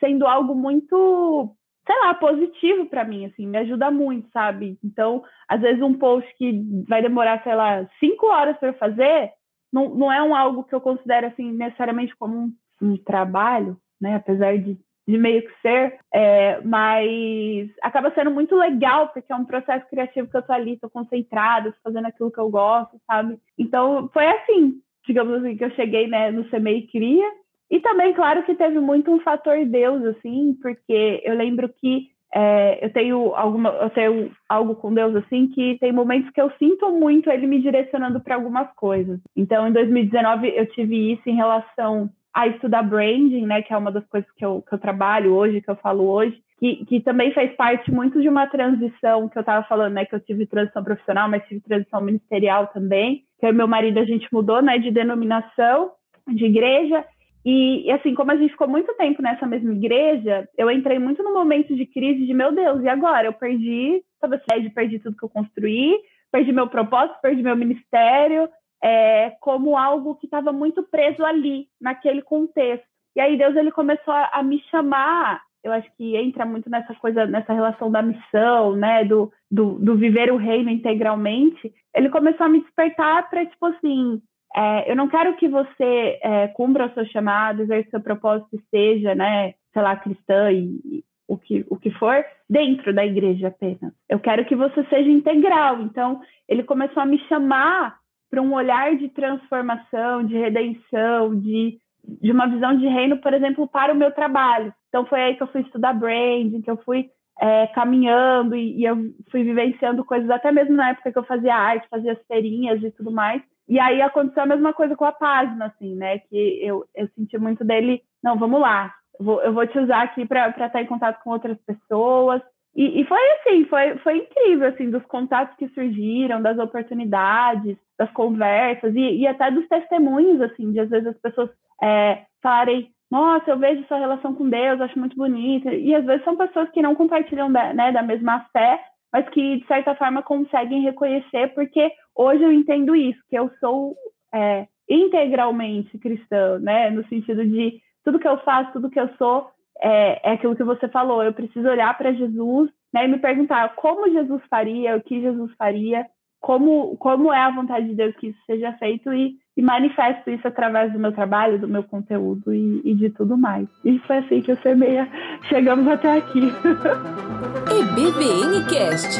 [0.00, 1.54] sendo algo muito,
[1.86, 4.78] sei lá, positivo para mim, assim, me ajuda muito, sabe?
[4.84, 9.32] Então, às vezes um post que vai demorar, sei lá, cinco horas para fazer,
[9.72, 14.16] não, não é um algo que eu considero assim necessariamente como um, um trabalho, né?
[14.16, 19.44] Apesar de, de meio que ser, é, mas acaba sendo muito legal porque é um
[19.44, 23.38] processo criativo que eu tô ali, tô concentrada, tô fazendo aquilo que eu gosto, sabe?
[23.58, 27.26] Então foi assim, digamos assim, que eu cheguei né, no Semei Cria.
[27.70, 32.84] E também, claro, que teve muito um fator Deus, assim, porque eu lembro que é,
[32.84, 36.90] eu tenho alguma, eu tenho algo com Deus assim que tem momentos que eu sinto
[36.90, 39.18] muito Ele me direcionando para algumas coisas.
[39.34, 43.90] Então, em 2019 eu tive isso em relação a estudar branding, né, que é uma
[43.90, 47.32] das coisas que eu, que eu trabalho hoje, que eu falo hoje, que, que também
[47.32, 50.84] fez parte muito de uma transição que eu estava falando, né, que eu tive transição
[50.84, 53.24] profissional, mas tive transição ministerial também.
[53.40, 55.92] Que eu e meu marido a gente mudou, né, de denominação
[56.28, 57.04] de igreja
[57.50, 61.32] e, assim, como a gente ficou muito tempo nessa mesma igreja, eu entrei muito no
[61.32, 63.26] momento de crise de, meu Deus, e agora?
[63.26, 64.42] Eu perdi, talvez
[64.74, 65.98] perdi tudo que eu construí,
[66.30, 68.50] perdi meu propósito, perdi meu ministério,
[68.84, 72.86] é, como algo que estava muito preso ali, naquele contexto.
[73.16, 76.94] E aí Deus ele começou a, a, me chamar, eu acho que entra muito nessa
[76.96, 81.72] coisa, nessa relação da missão, né, do, do, do viver o reino integralmente.
[81.94, 84.20] Ele começou a me despertar para, tipo assim,
[84.54, 88.60] é, eu não quero que você é, cumpra o seu chamado, exerça o seu propósito
[88.70, 93.48] seja, né, sei lá, cristã e, e, o, que, o que for, dentro da igreja
[93.48, 93.92] apenas.
[94.08, 95.82] Eu quero que você seja integral.
[95.82, 97.98] Então, ele começou a me chamar
[98.30, 101.78] para um olhar de transformação, de redenção, de,
[102.22, 104.72] de uma visão de reino, por exemplo, para o meu trabalho.
[104.88, 108.84] Então, foi aí que eu fui estudar branding, que eu fui é, caminhando e, e
[108.84, 108.96] eu
[109.30, 112.90] fui vivenciando coisas, até mesmo na época que eu fazia arte, fazia as feirinhas e
[112.90, 116.18] tudo mais e aí aconteceu a mesma coisa com a página, assim, né?
[116.20, 120.02] Que eu, eu senti muito dele, não, vamos lá, eu vou, eu vou te usar
[120.02, 122.40] aqui para estar em contato com outras pessoas.
[122.74, 128.10] E, e, foi assim, foi, foi incrível, assim, dos contatos que surgiram, das oportunidades, das
[128.12, 131.50] conversas e, e até dos testemunhos, assim, de às vezes as pessoas
[131.82, 135.74] é, falarem, nossa, eu vejo sua relação com Deus, acho muito bonita.
[135.74, 138.80] E às vezes são pessoas que não compartilham da, né, da mesma fé,
[139.12, 143.96] mas que de certa forma conseguem reconhecer, porque hoje eu entendo isso, que eu sou
[144.34, 146.90] é, integralmente cristã, né?
[146.90, 149.48] No sentido de tudo que eu faço, tudo que eu sou
[149.80, 151.22] é, é aquilo que você falou.
[151.22, 155.52] Eu preciso olhar para Jesus né, e me perguntar como Jesus faria, o que Jesus
[155.56, 156.06] faria,
[156.40, 160.46] como, como é a vontade de Deus que isso seja feito e, e manifesto isso
[160.46, 163.66] através do meu trabalho, do meu conteúdo e, e de tudo mais.
[163.84, 165.08] E foi assim que eu semeia.
[165.48, 166.42] Chegamos até aqui.
[167.68, 169.18] EBVN Cast.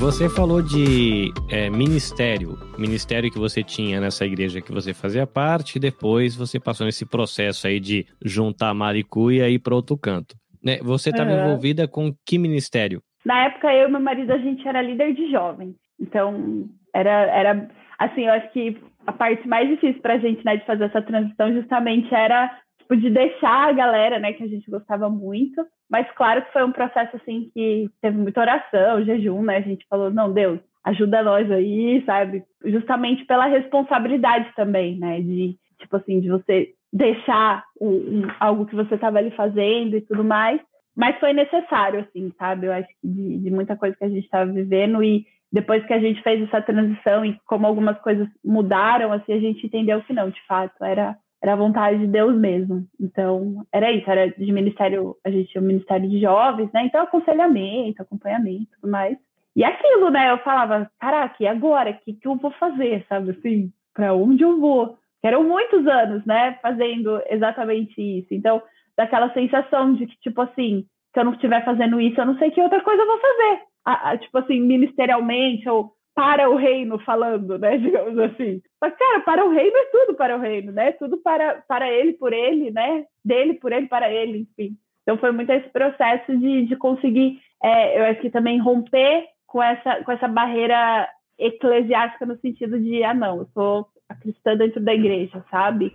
[0.00, 5.76] Você falou de é, ministério, ministério que você tinha nessa igreja que você fazia parte,
[5.76, 10.36] e depois você passou nesse processo aí de juntar maricuia e ir para outro canto.
[10.64, 10.78] Né?
[10.78, 11.44] Você estava uhum.
[11.44, 13.02] envolvida com que ministério?
[13.26, 15.74] Na época, eu e meu marido, a gente era líder de jovens.
[16.00, 20.58] Então, era, era assim, eu acho que a parte mais difícil para a gente, né,
[20.58, 24.70] de fazer essa transição justamente era tipo, de deixar a galera, né, que a gente
[24.70, 25.64] gostava muito.
[25.90, 29.56] Mas claro que foi um processo assim que teve muita oração, jejum, né?
[29.56, 32.44] A gente falou, não, Deus, ajuda nós aí, sabe?
[32.62, 35.22] Justamente pela responsabilidade também, né?
[35.22, 40.02] De tipo assim, de você deixar um, um, algo que você estava ali fazendo e
[40.02, 40.60] tudo mais.
[40.94, 42.66] Mas foi necessário, assim, sabe?
[42.66, 45.92] Eu acho que de, de muita coisa que a gente estava vivendo e depois que
[45.92, 50.12] a gente fez essa transição e como algumas coisas mudaram, assim, a gente entendeu que
[50.12, 52.84] não, de fato, era era a vontade de Deus mesmo.
[53.00, 56.84] Então, era isso, era de ministério, a gente tinha o ministério de jovens, né?
[56.84, 59.16] Então, aconselhamento, acompanhamento, tudo mais.
[59.54, 60.30] E aquilo, né?
[60.30, 61.90] Eu falava, caraca, e agora?
[61.90, 63.72] O que, que eu vou fazer, sabe assim?
[63.94, 64.98] Para onde eu vou?
[65.22, 66.58] Eram muitos anos, né?
[66.62, 68.28] Fazendo exatamente isso.
[68.32, 68.62] Então,
[68.96, 72.50] daquela sensação de que, tipo assim, se eu não estiver fazendo isso, eu não sei
[72.50, 73.62] que outra coisa eu vou fazer.
[73.84, 77.76] A, a, tipo assim, ministerialmente, ou para o reino falando, né?
[77.78, 78.60] Digamos assim.
[78.80, 80.92] Mas, cara, para o reino é tudo para o reino, né?
[80.92, 83.04] Tudo para, para ele, por ele, né?
[83.24, 84.76] Dele, por ele, para ele, enfim.
[85.02, 89.62] Então foi muito esse processo de, de conseguir, é, eu acho que também romper com
[89.62, 94.80] essa, com essa barreira eclesiástica no sentido de, ah, não, eu sou a cristã dentro
[94.80, 95.94] da igreja, sabe?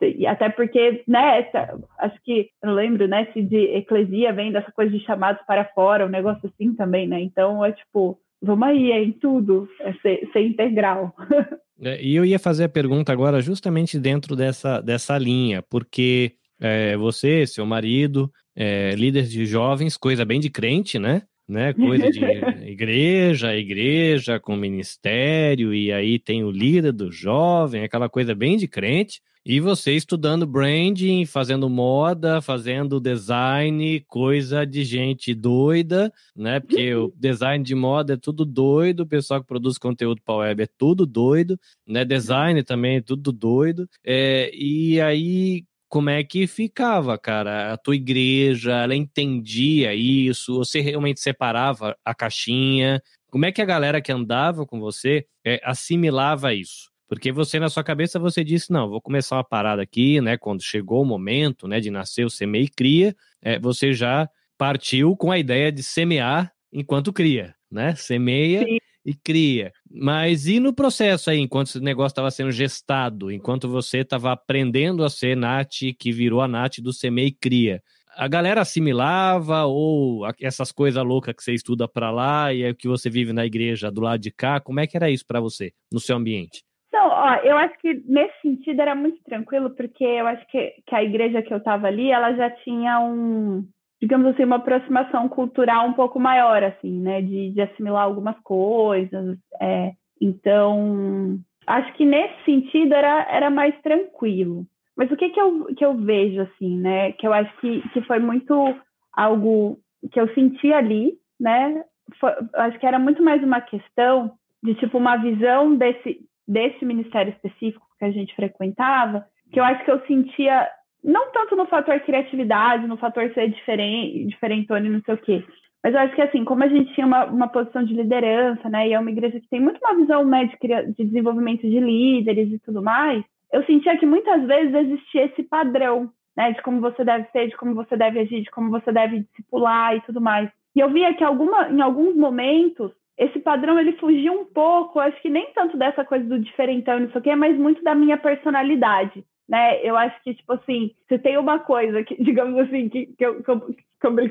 [0.00, 4.70] E até porque, né, essa, acho que, eu lembro, né, se de eclesia vem dessa
[4.72, 7.20] coisa de chamados para fora, um negócio assim também, né?
[7.20, 11.14] Então é tipo, vamos aí, é em tudo, é ser, ser integral.
[11.82, 16.94] É, e eu ia fazer a pergunta agora justamente dentro dessa, dessa linha, porque é,
[16.94, 21.22] você, seu marido, é, líder de jovens, coisa bem de crente, né?
[21.50, 21.72] né?
[21.72, 22.20] Coisa de
[22.64, 28.68] igreja, igreja com ministério, e aí tem o líder do jovem, aquela coisa bem de
[28.68, 29.20] crente.
[29.44, 36.60] E você estudando branding, fazendo moda, fazendo design, coisa de gente doida, né?
[36.60, 40.62] Porque o design de moda é tudo doido, o pessoal que produz conteúdo para web
[40.62, 42.04] é tudo doido, né?
[42.04, 43.88] Design também é tudo doido.
[44.04, 47.72] É, e aí, como é que ficava, cara?
[47.72, 50.58] A tua igreja, ela entendia isso?
[50.58, 53.02] Você realmente separava a caixinha?
[53.30, 56.90] Como é que a galera que andava com você é, assimilava isso?
[57.10, 60.38] Porque você, na sua cabeça, você disse, não, vou começar uma parada aqui, né?
[60.38, 65.16] Quando chegou o momento, né, de nascer o semeia e cria, é, você já partiu
[65.16, 67.96] com a ideia de semear enquanto cria, né?
[67.96, 69.72] Semeia Sim e cria.
[69.90, 75.02] Mas e no processo aí, enquanto esse negócio estava sendo gestado, enquanto você estava aprendendo
[75.02, 77.82] a ser Nath, que virou a Nath do Semei e Cria?
[78.14, 82.74] A galera assimilava ou essas coisas loucas que você estuda para lá e é o
[82.74, 84.60] que você vive na igreja do lado de cá?
[84.60, 86.62] Como é que era isso para você, no seu ambiente?
[86.92, 90.94] Não, ó, eu acho que nesse sentido era muito tranquilo, porque eu acho que, que
[90.94, 93.64] a igreja que eu estava ali, ela já tinha um,
[94.00, 99.38] digamos assim, uma aproximação cultural um pouco maior, assim, né, de, de assimilar algumas coisas.
[99.60, 104.66] É, então, acho que nesse sentido era, era mais tranquilo.
[104.96, 108.02] Mas o que, que, eu, que eu vejo, assim, né, que eu acho que, que
[108.02, 108.74] foi muito
[109.12, 109.78] algo
[110.10, 111.84] que eu senti ali, né,
[112.18, 117.32] foi, acho que era muito mais uma questão de, tipo, uma visão desse, desse ministério
[117.32, 120.68] específico que a gente frequentava, que eu acho que eu sentia
[121.02, 125.44] não tanto no fator criatividade, no fator ser diferente, diferentone, não sei o quê.
[125.82, 128.88] Mas eu acho que, assim, como a gente tinha uma, uma posição de liderança, né,
[128.88, 132.52] e é uma igreja que tem muito uma visão né, de, de desenvolvimento de líderes
[132.52, 137.04] e tudo mais, eu sentia que muitas vezes existia esse padrão, né, de como você
[137.04, 140.50] deve ser, de como você deve agir, de como você deve discipular e tudo mais.
[140.74, 145.20] E eu via que alguma, em alguns momentos esse padrão ele fugia um pouco, acho
[145.22, 147.94] que nem tanto dessa coisa do diferentão e não sei o quê, mas muito da
[147.94, 149.84] minha personalidade né?
[149.84, 153.42] Eu acho que, tipo assim, se tem uma coisa que, digamos assim, que, que, eu,
[153.42, 153.66] que, eu,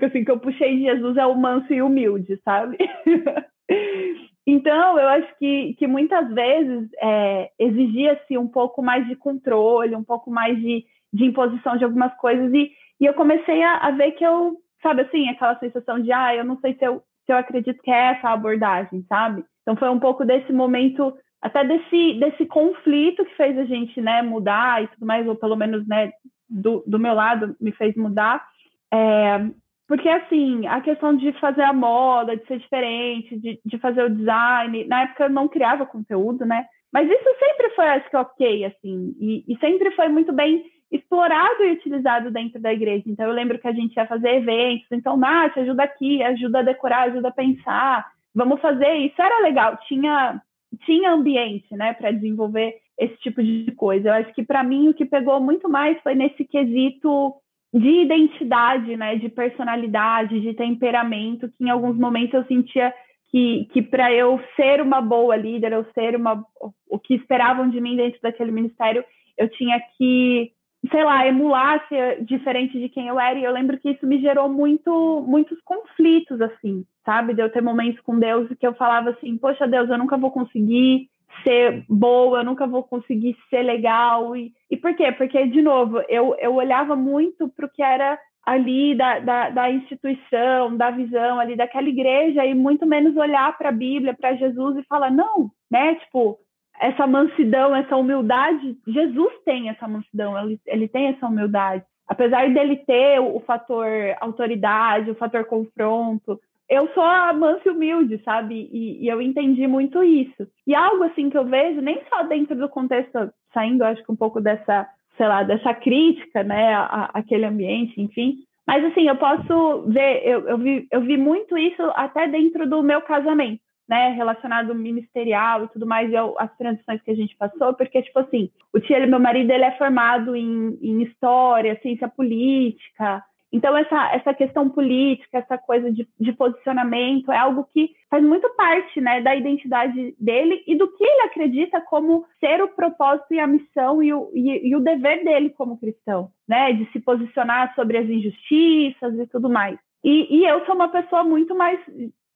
[0.08, 2.78] assim, que eu puxei de Jesus é o manso e humilde, sabe?
[4.48, 10.06] então, eu acho que, que muitas vezes é, exigia-se um pouco mais de controle, um
[10.06, 12.72] pouco mais de, de imposição de algumas coisas, e,
[13.02, 16.46] e eu comecei a, a ver que eu, sabe assim, aquela sensação de, ah, eu
[16.46, 19.46] não sei se eu, se eu acredito que é essa abordagem, sabe?
[19.62, 24.24] Então, foi um pouco desse momento até desse, desse conflito que fez a gente né,
[24.24, 26.12] mudar e tudo mais, ou pelo menos né,
[26.50, 28.44] do, do meu lado me fez mudar.
[28.92, 29.46] É,
[29.88, 34.10] porque, assim, a questão de fazer a moda, de ser diferente, de, de fazer o
[34.10, 36.66] design, na época eu não criava conteúdo, né?
[36.92, 41.64] Mas isso sempre foi, acho que, ok, assim, e, e sempre foi muito bem explorado
[41.64, 43.04] e utilizado dentro da igreja.
[43.08, 46.64] Então, eu lembro que a gente ia fazer eventos, então, Nath, ajuda aqui, ajuda a
[46.64, 48.94] decorar, ajuda a pensar, vamos fazer.
[48.96, 50.42] Isso era legal, tinha
[50.86, 54.10] tinha ambiente, né, para desenvolver esse tipo de coisa.
[54.10, 57.34] Eu acho que para mim o que pegou muito mais foi nesse quesito
[57.74, 62.94] de identidade, né, de personalidade, de temperamento, que em alguns momentos eu sentia
[63.32, 66.44] que, que para eu ser uma boa líder, eu ser uma
[66.90, 69.04] o que esperavam de mim dentro daquele ministério,
[69.38, 70.52] eu tinha que,
[70.90, 73.38] sei lá, emular ser diferente de quem eu era.
[73.38, 77.34] E eu lembro que isso me gerou muito muitos conflitos assim, sabe?
[77.34, 80.32] De eu ter momentos com Deus que eu falava assim, poxa Deus, eu nunca vou
[80.32, 81.10] conseguir
[81.44, 84.36] ser boa, eu nunca vou conseguir ser legal.
[84.36, 85.12] E, e por quê?
[85.12, 89.70] Porque, de novo, eu, eu olhava muito para o que era ali da, da, da,
[89.70, 94.78] instituição, da visão ali daquela igreja e muito menos olhar para a Bíblia, para Jesus
[94.78, 95.96] e falar, não, né?
[95.96, 96.40] Tipo,
[96.80, 101.84] essa mansidão, essa humildade, Jesus tem essa mansidão, ele, ele tem essa humildade.
[102.08, 103.88] Apesar dele ter o, o fator
[104.20, 108.70] autoridade, o fator confronto, eu sou a mansa e humilde, sabe?
[108.72, 110.48] E, e, eu entendi muito isso.
[110.68, 114.16] E algo assim que eu vejo, nem só dentro do contexto, saindo, acho que um
[114.16, 116.76] pouco dessa, sei lá, dessa crítica, né,
[117.14, 118.38] aquele ambiente, enfim.
[118.68, 122.84] Mas assim, eu posso ver, eu, eu, vi, eu vi muito isso até dentro do
[122.84, 123.60] meu casamento,
[123.90, 128.20] né, relacionado ministerial e tudo mais, e as transições que a gente passou, porque, tipo
[128.20, 134.12] assim, o tio, meu marido, ele é formado em, em história, ciência política, então, essa,
[134.14, 139.22] essa questão política, essa coisa de, de, posicionamento, é algo que faz muito parte né,
[139.22, 144.04] da identidade dele e do que ele acredita como ser o propósito e a missão
[144.04, 146.74] e o, e, e o dever dele como cristão, né?
[146.74, 149.80] De se posicionar sobre as injustiças e tudo mais.
[150.04, 151.80] E, e eu sou uma pessoa muito mais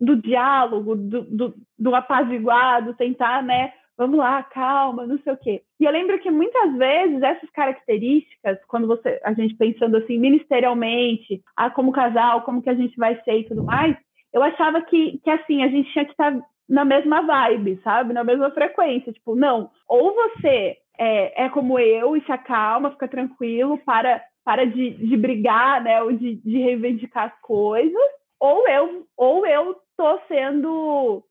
[0.03, 3.73] do diálogo, do, do, do apaziguado, tentar, né?
[3.97, 5.61] vamos lá, calma, não sei o quê.
[5.79, 11.41] E eu lembro que muitas vezes essas características, quando você, a gente pensando assim ministerialmente,
[11.55, 13.95] ah, como casal, como que a gente vai ser e tudo mais,
[14.33, 16.35] eu achava que, que assim, a gente tinha que estar
[16.67, 18.13] na mesma vibe, sabe?
[18.13, 19.13] Na mesma frequência.
[19.13, 24.65] Tipo, não, ou você é, é como eu e se acalma, fica tranquilo, para, para
[24.65, 26.01] de, de brigar, né?
[26.01, 27.93] Ou de, de reivindicar as coisas,
[28.39, 31.23] ou eu, ou eu tô sendo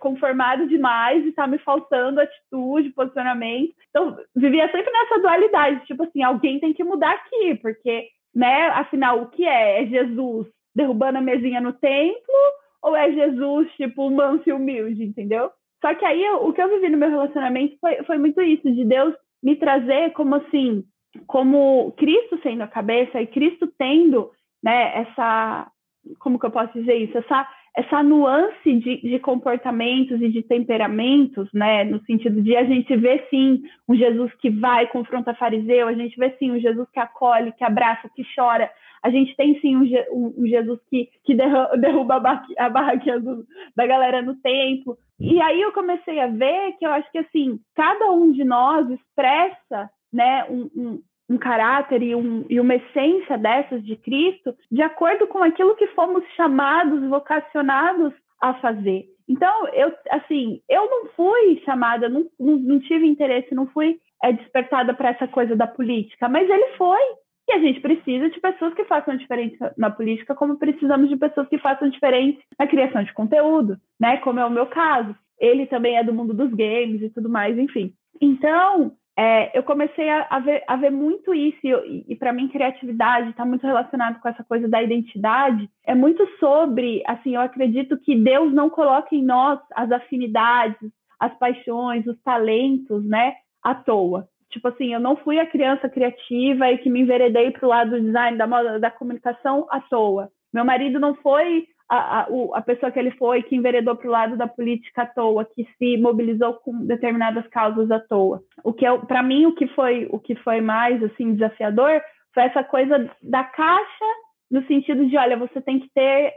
[0.00, 3.74] conformado demais e tá me faltando atitude, posicionamento.
[3.90, 9.20] Então, vivia sempre nessa dualidade, tipo assim, alguém tem que mudar aqui, porque, né, afinal,
[9.20, 9.82] o que é?
[9.82, 12.34] É Jesus derrubando a mesinha no templo
[12.82, 15.50] ou é Jesus, tipo, manso e humilde, entendeu?
[15.82, 18.84] Só que aí, o que eu vivi no meu relacionamento foi, foi muito isso, de
[18.84, 20.82] Deus me trazer como assim,
[21.26, 24.30] como Cristo sendo a cabeça e Cristo tendo,
[24.62, 25.70] né, essa,
[26.18, 27.18] como que eu posso dizer isso?
[27.18, 32.94] Essa essa nuance de, de, comportamentos e de temperamentos, né, no sentido de a gente
[32.96, 37.00] ver sim um Jesus que vai confronta fariseu, a gente vê sim um Jesus que
[37.00, 38.70] acolhe, que abraça, que chora,
[39.02, 41.34] a gente tem sim um, um, Jesus que, que
[41.80, 42.16] derruba
[42.58, 43.44] a, barraquinha do,
[43.74, 44.96] da galera no templo.
[45.18, 48.88] E aí eu comecei a ver que eu acho que assim cada um de nós
[48.90, 51.00] expressa né, um
[51.38, 56.24] caráter e, um, e uma essência dessas de Cristo de acordo com aquilo que fomos
[56.36, 59.06] chamados, vocacionados a fazer.
[59.28, 64.32] Então, eu, assim, eu não fui chamada, não, não, não tive interesse, não fui é,
[64.32, 67.00] despertada para essa coisa da política, mas ele foi.
[67.48, 71.48] E a gente precisa de pessoas que façam diferença na política, como precisamos de pessoas
[71.48, 74.18] que façam diferença na criação de conteúdo, né?
[74.18, 75.14] Como é o meu caso.
[75.40, 77.92] Ele também é do mundo dos games e tudo mais, enfim.
[78.20, 82.48] Então, é, eu comecei a, a, ver, a, ver, muito isso, e, e para mim,
[82.48, 85.68] criatividade está muito relacionado com essa coisa da identidade.
[85.84, 90.90] É muito sobre, assim, eu acredito que Deus não coloca em nós as afinidades,
[91.20, 94.26] as paixões, os talentos, né, à toa.
[94.50, 97.90] Tipo assim, eu não fui a criança criativa e que me enveredei para o lado
[97.90, 100.30] do design, da moda, da comunicação à toa.
[100.52, 104.10] Meu marido não foi a, a, a pessoa que ele foi, que enveredou para o
[104.10, 108.42] lado da política à toa, que se mobilizou com determinadas causas à toa.
[108.64, 112.00] O que para mim o que foi o que foi mais assim desafiador
[112.34, 114.04] foi essa coisa da caixa
[114.50, 116.32] no sentido de, olha, você tem que ter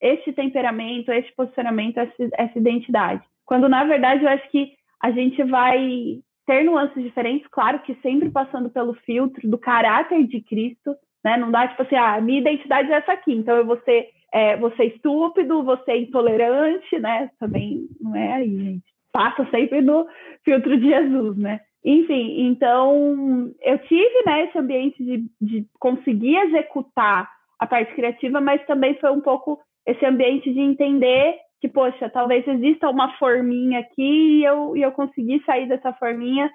[0.00, 3.22] este temperamento, este posicionamento, essa, identidade.
[3.44, 4.72] Quando na verdade eu acho que
[5.02, 10.40] a gente vai ter nuances diferentes, claro que sempre passando pelo filtro do caráter de
[10.40, 11.36] Cristo, né?
[11.36, 14.56] Não dá tipo assim, ah, minha identidade é essa aqui, então eu vou ser é,
[14.56, 17.30] você é estúpido, você é intolerante, né?
[17.38, 18.84] Também não é aí, gente.
[19.12, 20.06] Passa sempre no
[20.44, 21.60] filtro de Jesus, né?
[21.84, 27.28] Enfim, então eu tive né, esse ambiente de, de conseguir executar
[27.58, 32.46] a parte criativa, mas também foi um pouco esse ambiente de entender que, poxa, talvez
[32.46, 36.50] exista uma forminha aqui e eu, e eu consegui sair dessa forminha.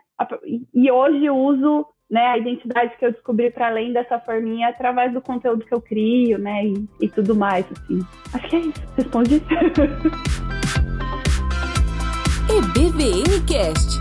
[0.73, 5.21] E hoje uso né, a identidade que eu descobri para além dessa forminha através do
[5.21, 7.99] conteúdo que eu crio, né, e, e tudo mais, assim.
[8.33, 8.83] Acho que é isso.
[8.95, 9.41] Respondi.
[12.49, 13.99] EBVN Cast.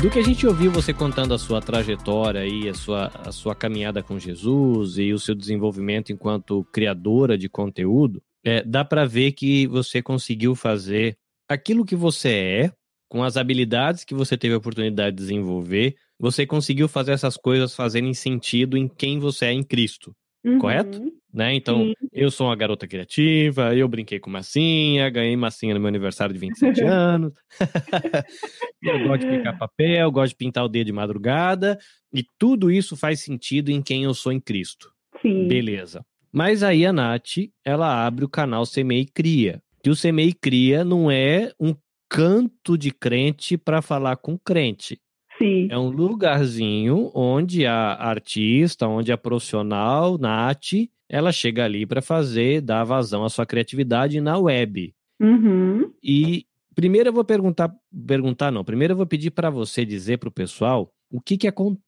[0.00, 3.54] Do que a gente ouviu você contando a sua trajetória e a sua, a sua
[3.54, 9.32] caminhada com Jesus e o seu desenvolvimento enquanto criadora de conteúdo, é, dá para ver
[9.32, 11.16] que você conseguiu fazer
[11.48, 12.72] aquilo que você é,
[13.08, 17.74] com as habilidades que você teve a oportunidade de desenvolver, você conseguiu fazer essas coisas
[17.74, 20.14] fazerem sentido em quem você é em Cristo,
[20.44, 20.58] uhum.
[20.58, 21.12] correto?
[21.32, 21.54] Né?
[21.54, 21.94] Então, Sim.
[22.12, 26.40] eu sou uma garota criativa, eu brinquei com massinha, ganhei massinha no meu aniversário de
[26.40, 27.32] 27 anos.
[28.82, 31.78] eu gosto de picar papel, gosto de pintar o dedo de madrugada,
[32.12, 34.90] e tudo isso faz sentido em quem eu sou em Cristo.
[35.20, 35.46] Sim.
[35.46, 36.04] Beleza.
[36.32, 39.62] Mas aí a Nath, ela abre o canal Semei Cria.
[39.82, 41.74] Que o Semei Cria não é um
[42.08, 44.98] canto de crente para falar com crente.
[45.38, 45.68] Sim.
[45.70, 52.60] É um lugarzinho onde a artista, onde a profissional, Nath, ela chega ali para fazer,
[52.60, 54.94] dar vazão à sua criatividade na web.
[55.20, 55.92] Uhum.
[56.02, 57.74] E primeiro eu vou perguntar,
[58.06, 61.48] perguntar não, primeiro eu vou pedir para você dizer para o pessoal o que, que
[61.48, 61.85] acontece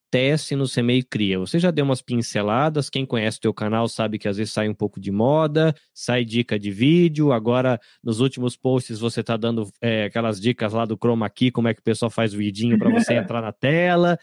[0.57, 1.39] no Semeio Cria.
[1.39, 4.69] Você já deu umas pinceladas, quem conhece o teu canal sabe que às vezes sai
[4.69, 9.69] um pouco de moda, sai dica de vídeo, agora nos últimos posts você está dando
[9.81, 12.79] é, aquelas dicas lá do Chroma Key, como é que o pessoal faz o vidinho
[12.79, 14.19] para você entrar na tela.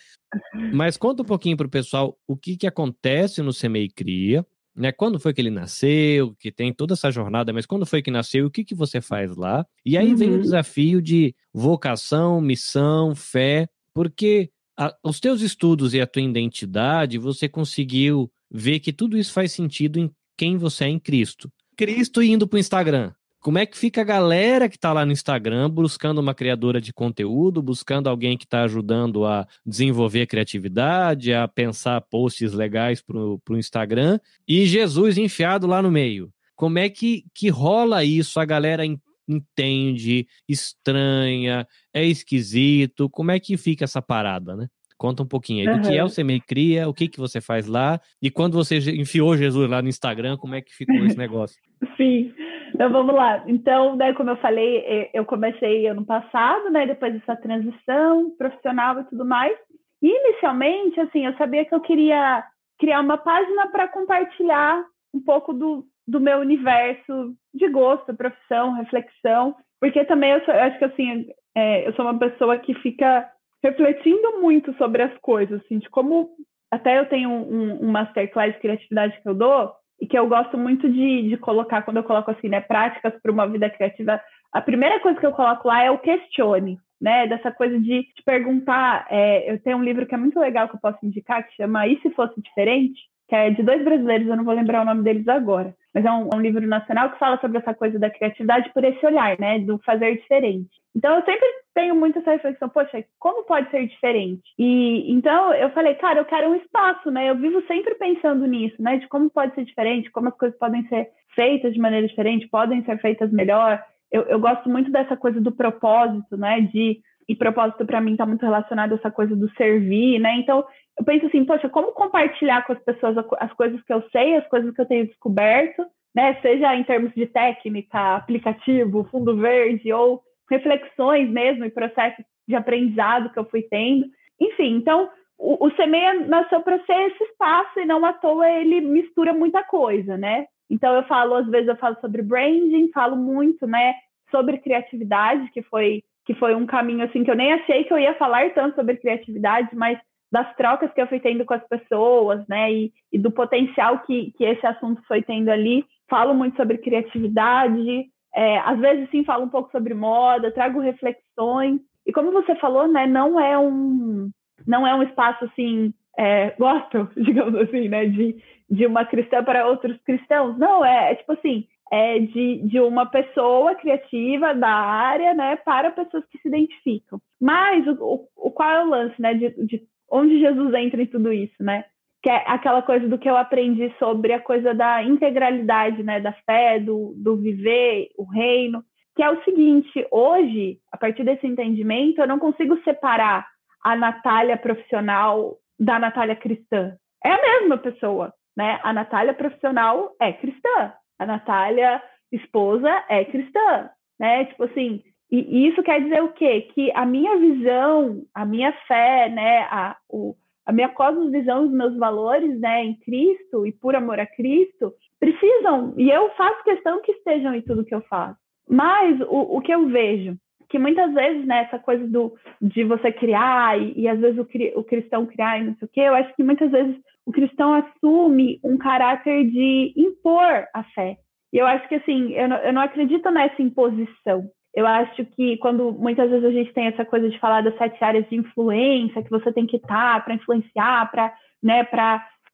[0.73, 4.91] Mas conta um pouquinho para o pessoal o que, que acontece no Semeio Cria, né?
[4.91, 8.47] Quando foi que ele nasceu, que tem toda essa jornada, mas quando foi que nasceu,
[8.47, 9.65] o que, que você faz lá?
[9.86, 10.17] E aí uhum.
[10.17, 10.41] vem o uhum.
[10.41, 17.47] desafio de vocação, missão, fé, porque a, os teus estudos e a tua identidade, você
[17.47, 21.51] conseguiu ver que tudo isso faz sentido em quem você é em Cristo.
[21.78, 23.13] Cristo indo para o Instagram.
[23.39, 26.91] Como é que fica a galera que está lá no Instagram buscando uma criadora de
[26.91, 33.19] conteúdo, buscando alguém que está ajudando a desenvolver a criatividade, a pensar posts legais para
[33.19, 36.32] o Instagram, e Jesus enfiado lá no meio?
[36.55, 38.39] Como é que, que rola isso?
[38.39, 38.84] A galera
[39.28, 43.09] entende, estranha, é esquisito?
[43.09, 44.67] Como é que fica essa parada, né?
[44.97, 47.67] Conta um pouquinho aí do que é o Semei Cria, o que, que você faz
[47.67, 51.57] lá, e quando você enfiou Jesus lá no Instagram, como é que ficou esse negócio?
[51.97, 52.34] Sim.
[52.73, 53.43] Então vamos lá.
[53.47, 59.03] Então, né, como eu falei, eu comecei ano passado, né, depois dessa transição profissional e
[59.05, 59.57] tudo mais.
[60.01, 62.43] E inicialmente, assim, eu sabia que eu queria
[62.80, 69.56] criar uma página para compartilhar um pouco do, do meu universo de gosto, profissão, reflexão,
[69.80, 73.30] porque também eu, sou, eu acho que assim, é, eu sou uma pessoa que fica
[73.64, 76.30] refletindo muito sobre as coisas, assim, de como
[76.72, 80.58] até eu tenho um, um masterclass de criatividade que eu dou, e que eu gosto
[80.58, 84.62] muito de, de colocar, quando eu coloco assim, né, práticas para uma vida criativa, a
[84.62, 89.06] primeira coisa que eu coloco lá é o questione, né, dessa coisa de, de perguntar,
[89.10, 91.88] é, eu tenho um livro que é muito legal que eu posso indicar, que chama
[91.88, 95.03] E Se Fosse Diferente, que é de dois brasileiros, eu não vou lembrar o nome
[95.03, 98.10] deles agora, mas é um, é um, livro nacional que fala sobre essa coisa da
[98.10, 100.70] criatividade por esse olhar, né, do fazer diferente.
[100.93, 104.43] Então eu sempre tenho muito essa reflexão, poxa, como pode ser diferente?
[104.60, 107.30] E então eu falei, cara, eu quero um espaço, né?
[107.30, 110.86] Eu vivo sempre pensando nisso, né, de como pode ser diferente, como as coisas podem
[110.89, 113.82] ser feitas de maneira diferente, podem ser feitas melhor.
[114.12, 118.26] Eu, eu gosto muito dessa coisa do propósito, né, de e propósito para mim está
[118.26, 120.36] muito relacionado a essa coisa do servir, né?
[120.38, 120.64] Então,
[120.98, 124.48] eu penso assim, poxa, como compartilhar com as pessoas as coisas que eu sei, as
[124.48, 125.86] coisas que eu tenho descoberto,
[126.16, 126.36] né?
[126.41, 133.32] Seja em termos de técnica, aplicativo, fundo verde, ou reflexões mesmo e processos de aprendizado
[133.32, 134.06] que eu fui tendo.
[134.39, 138.80] Enfim, então, o, o Semeia nasceu para ser esse espaço e não à toa ele
[138.80, 140.46] mistura muita coisa, né?
[140.70, 143.93] Então, eu falo, às vezes eu falo sobre branding, falo muito, né?
[144.32, 148.00] Sobre criatividade, que foi que foi um caminho assim que eu nem achei que eu
[148.00, 150.00] ia falar tanto sobre criatividade, mas
[150.32, 154.32] das trocas que eu fui tendo com as pessoas, né, e, e do potencial que,
[154.38, 155.86] que esse assunto foi tendo ali.
[156.09, 158.05] Falo muito sobre criatividade,
[158.36, 161.80] é, às vezes sim falo um pouco sobre moda, trago reflexões.
[162.05, 164.30] E como você falou, né, não é um
[164.65, 168.36] não é um espaço assim, é, gosto, digamos assim, né, de,
[168.69, 170.57] de uma cristã para outros cristãos.
[170.57, 175.91] Não, é, é tipo assim, é, de, de uma pessoa criativa da área, né, para
[175.91, 177.19] pessoas que se identificam.
[177.39, 181.32] Mas o, o, qual é o lance, né, de, de onde Jesus entra em tudo
[181.32, 181.86] isso, né?
[182.22, 186.34] Que é aquela coisa do que eu aprendi sobre a coisa da integralidade, né, da
[186.45, 188.84] fé, do, do viver, o reino,
[189.16, 193.47] que é o seguinte, hoje, a partir desse entendimento, eu não consigo separar
[193.84, 196.95] a Natália profissional da Natália cristã.
[197.24, 198.80] É a mesma pessoa, né?
[198.84, 202.01] A Natália profissional é cristã, a Natália,
[202.32, 203.89] esposa, é cristã,
[204.20, 204.45] né?
[204.45, 205.01] Tipo assim,
[205.39, 206.61] e isso quer dizer o quê?
[206.73, 211.95] Que a minha visão, a minha fé, né, a, o, a minha cosmovisão, os meus
[211.97, 217.11] valores, né, em Cristo e por amor a Cristo, precisam, e eu faço questão que
[217.11, 218.38] estejam em tudo que eu faço.
[218.69, 220.36] Mas o, o que eu vejo,
[220.69, 224.79] que muitas vezes, né, essa coisa do, de você criar, e, e às vezes o,
[224.79, 227.73] o cristão criar e não sei o quê, eu acho que muitas vezes o cristão
[227.73, 231.17] assume um caráter de impor a fé.
[231.51, 234.43] E eu acho que, assim, eu eu não acredito nessa imposição.
[234.76, 238.03] Eu acho que quando muitas vezes a gente tem essa coisa de falar das sete
[238.03, 241.88] áreas de influência, que você tem que estar para influenciar, para né,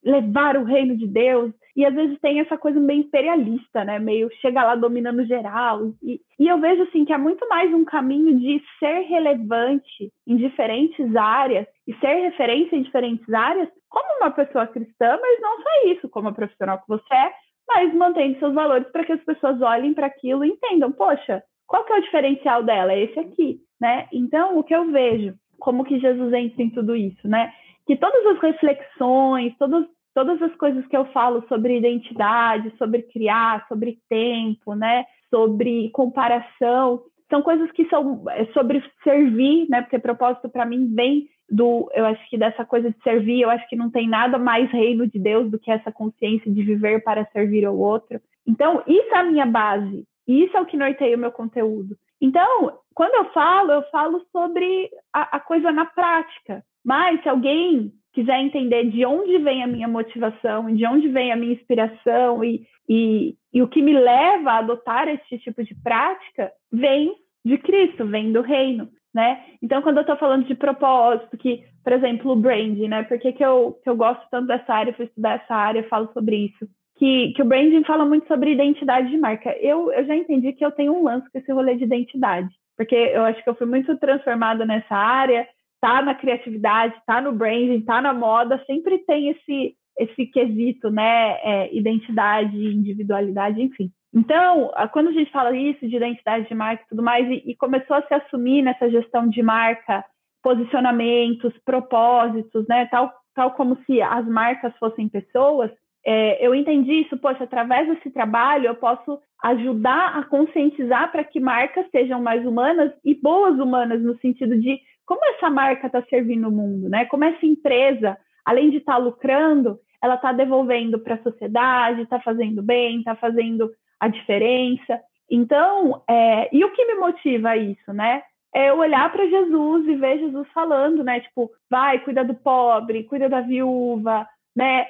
[0.04, 3.98] levar o reino de Deus, e às vezes tem essa coisa meio imperialista, né?
[3.98, 5.94] Meio chega lá dominando geral.
[6.04, 10.36] E, e eu vejo assim que é muito mais um caminho de ser relevante em
[10.36, 15.70] diferentes áreas e ser referência em diferentes áreas, como uma pessoa cristã, mas não só
[15.88, 17.32] isso, como a profissional que você é,
[17.68, 21.42] mas mantendo seus valores para que as pessoas olhem para aquilo e entendam, poxa,
[21.72, 22.92] qual que é o diferencial dela?
[22.92, 24.06] É esse aqui, né?
[24.12, 27.54] Então, o que eu vejo como que Jesus entra em tudo isso, né?
[27.88, 33.66] Que todas as reflexões, todas, todas as coisas que eu falo sobre identidade, sobre criar,
[33.70, 35.06] sobre tempo, né?
[35.30, 39.82] Sobre comparação, são coisas que são é, sobre servir, né?
[39.82, 43.66] Porque propósito para mim vem do, eu acho que dessa coisa de servir, eu acho
[43.70, 47.26] que não tem nada mais reino de Deus do que essa consciência de viver para
[47.32, 48.20] servir ao outro.
[48.46, 51.96] Então, isso é a minha base, isso é o que norteia o meu conteúdo.
[52.22, 56.64] Então, quando eu falo, eu falo sobre a, a coisa na prática.
[56.84, 61.36] Mas se alguém quiser entender de onde vem a minha motivação, de onde vem a
[61.36, 66.52] minha inspiração e, e, e o que me leva a adotar esse tipo de prática,
[66.72, 69.44] vem de Cristo, vem do reino, né?
[69.62, 73.04] Então, quando eu estou falando de propósito, que, por exemplo, o branding, né?
[73.04, 76.12] Por que, que, eu, que eu gosto tanto dessa área, fui estudar essa área, falo
[76.14, 76.68] sobre isso?
[77.02, 79.58] Que, que o branding fala muito sobre identidade de marca.
[79.60, 82.48] Eu, eu já entendi que eu tenho um lance com esse rolê de identidade,
[82.78, 85.48] porque eu acho que eu fui muito transformada nessa área,
[85.82, 91.40] tá na criatividade, tá no branding, tá na moda, sempre tem esse, esse quesito, né?
[91.42, 93.90] É, identidade, individualidade, enfim.
[94.14, 97.56] Então, quando a gente fala isso de identidade de marca e tudo mais, e, e
[97.56, 100.06] começou a se assumir nessa gestão de marca,
[100.44, 105.72] posicionamentos, propósitos, né, tal, tal como se as marcas fossem pessoas,
[106.06, 111.40] é, eu entendi isso, poxa, através desse trabalho eu posso ajudar a conscientizar para que
[111.40, 116.48] marcas sejam mais humanas e boas humanas, no sentido de como essa marca está servindo
[116.48, 117.06] o mundo, né?
[117.06, 122.20] Como essa empresa, além de estar tá lucrando, ela está devolvendo para a sociedade, está
[122.20, 125.00] fazendo bem, está fazendo a diferença.
[125.30, 128.24] Então, é, e o que me motiva a isso, né?
[128.54, 131.20] É olhar para Jesus e ver Jesus falando, né?
[131.20, 134.88] Tipo, vai, cuida do pobre, cuida da viúva, né?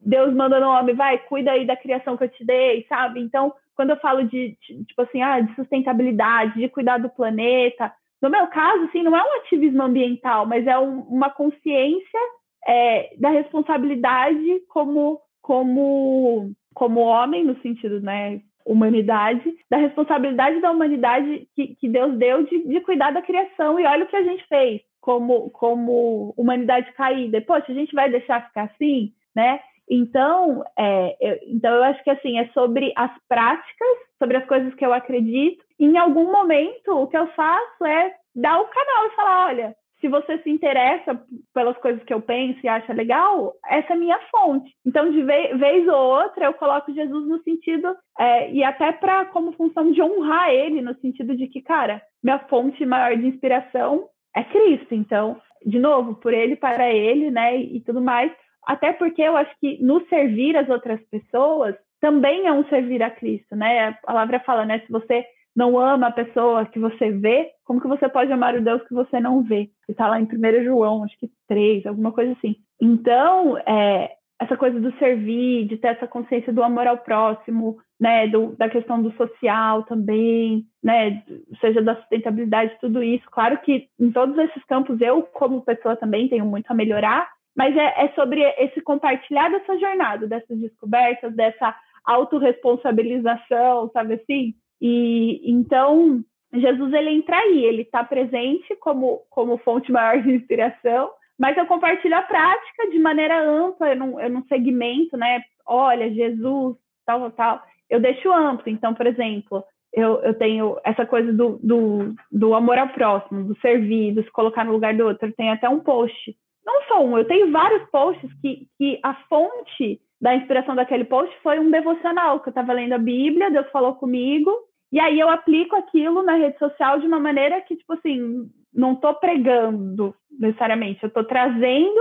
[0.00, 3.20] Deus manda nome, vai, cuida aí da criação que eu te dei, sabe?
[3.20, 8.30] Então, quando eu falo de, tipo assim, ah, de sustentabilidade, de cuidar do planeta, no
[8.30, 12.20] meu caso, assim, não é um ativismo ambiental, mas é um, uma consciência
[12.66, 21.48] é, da responsabilidade como, como como homem, no sentido, né, humanidade, da responsabilidade da humanidade
[21.54, 23.78] que, que Deus deu de, de, cuidar da criação.
[23.78, 27.40] E olha o que a gente fez como, como humanidade caída.
[27.40, 29.60] Poxa, a gente vai deixar ficar assim, né?
[29.90, 34.74] Então, é, eu, então eu acho que assim é sobre as práticas, sobre as coisas
[34.74, 35.62] que eu acredito.
[35.78, 40.08] Em algum momento, o que eu faço é dar o canal e falar, olha, se
[40.08, 41.22] você se interessa
[41.54, 44.74] pelas coisas que eu penso e acha legal, essa é minha fonte.
[44.84, 49.52] Então, de vez ou outra, eu coloco Jesus no sentido, é, e até para como
[49.52, 54.42] função de honrar ele, no sentido de que, cara, minha fonte maior de inspiração é
[54.42, 54.92] Cristo.
[54.92, 58.32] Então, de novo, por ele, para ele, né, e tudo mais.
[58.66, 63.10] Até porque eu acho que no servir as outras pessoas também é um servir a
[63.10, 63.88] Cristo, né?
[63.88, 64.80] A palavra fala, né?
[64.80, 68.62] Se você não ama a pessoa que você vê, como que você pode amar o
[68.62, 69.68] Deus que você não vê?
[69.86, 72.56] Que está lá em 1 João, acho que 3, alguma coisa assim.
[72.80, 78.26] Então, é, essa coisa do servir, de ter essa consciência do amor ao próximo, né,
[78.26, 81.22] do, da questão do social também, né,
[81.60, 83.24] seja da sustentabilidade, tudo isso.
[83.30, 87.76] Claro que em todos esses campos eu, como pessoa, também tenho muito a melhorar, mas
[87.76, 91.74] é, é sobre esse compartilhar dessa jornada, dessas descobertas, dessa
[92.04, 94.54] autorresponsabilização, sabe assim?
[94.80, 96.24] E então
[96.54, 101.66] Jesus ele entra aí, ele está presente como, como fonte maior de inspiração, mas eu
[101.66, 105.42] compartilho a prática de maneira ampla, eu não, eu não segmento, né?
[105.66, 106.76] Olha, Jesus,
[107.06, 107.62] tal, tal.
[107.88, 108.70] Eu deixo amplo.
[108.70, 113.60] Então, por exemplo, eu, eu tenho essa coisa do, do, do amor ao próximo, do
[113.60, 115.28] servir, do se colocar no lugar do outro.
[115.28, 116.36] Eu tenho até um post.
[116.64, 121.34] Não só um, eu tenho vários posts que, que a fonte da inspiração daquele post
[121.42, 124.52] foi um devocional, que eu estava lendo a Bíblia, Deus falou comigo,
[124.92, 128.92] e aí eu aplico aquilo na rede social de uma maneira que, tipo assim, não
[128.92, 132.00] estou pregando necessariamente, eu estou trazendo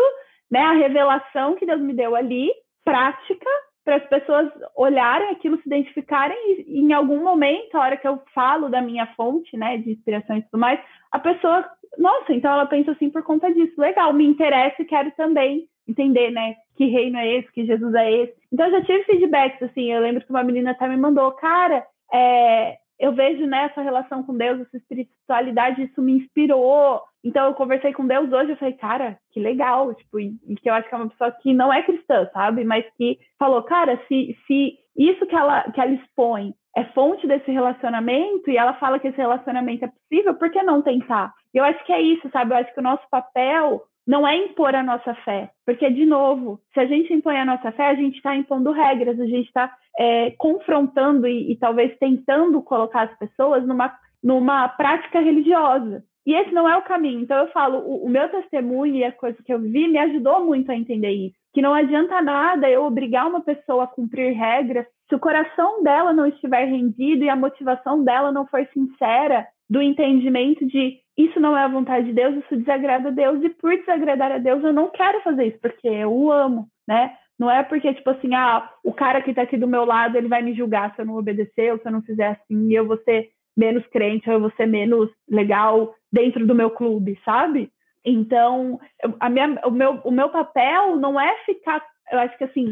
[0.51, 2.51] né, a revelação que Deus me deu ali,
[2.83, 3.49] prática,
[3.83, 6.37] para as pessoas olharem aquilo, se identificarem
[6.67, 10.37] e, em algum momento, a hora que eu falo da minha fonte, né, de inspiração
[10.37, 10.79] e tudo mais,
[11.11, 11.67] a pessoa,
[11.97, 16.31] nossa, então ela pensa assim por conta disso, legal, me interessa e quero também entender,
[16.31, 18.33] né, que reino é esse, que Jesus é esse.
[18.51, 21.85] Então eu já tive feedbacks, assim, eu lembro que uma menina até me mandou, cara,
[22.13, 27.01] é, eu vejo nessa relação com Deus, essa espiritualidade, isso me inspirou.
[27.23, 30.69] Então eu conversei com Deus hoje, eu falei, cara, que legal, tipo, e, e que
[30.69, 32.63] eu acho que é uma pessoa que não é cristã, sabe?
[32.63, 37.51] Mas que falou, cara, se, se isso que ela, que ela expõe é fonte desse
[37.51, 41.33] relacionamento e ela fala que esse relacionamento é possível, por que não tentar?
[41.53, 42.53] Eu acho que é isso, sabe?
[42.53, 46.59] Eu acho que o nosso papel não é impor a nossa fé, porque, de novo,
[46.73, 49.71] se a gente impõe a nossa fé, a gente está impondo regras, a gente está
[49.97, 53.93] é, confrontando e, e, talvez tentando colocar as pessoas numa,
[54.23, 56.03] numa prática religiosa.
[56.25, 57.21] E esse não é o caminho.
[57.21, 60.45] Então eu falo, o, o meu testemunho e a coisa que eu vi me ajudou
[60.45, 61.35] muito a entender isso.
[61.53, 66.13] Que não adianta nada eu obrigar uma pessoa a cumprir regras se o coração dela
[66.13, 71.55] não estiver rendido e a motivação dela não for sincera do entendimento de isso não
[71.55, 74.71] é a vontade de Deus, isso desagrada a Deus, e por desagradar a Deus eu
[74.71, 77.13] não quero fazer isso, porque eu o amo, né?
[77.37, 80.29] Não é porque, tipo assim, ah, o cara que tá aqui do meu lado, ele
[80.29, 82.97] vai me julgar se eu não obedecer, ou se eu não fizer assim, eu vou
[82.99, 87.69] ser menos crente, ou eu vou ser menos legal dentro do meu clube, sabe?
[88.05, 88.79] Então,
[89.19, 92.71] a minha, o, meu, o meu papel não é ficar, eu acho que assim,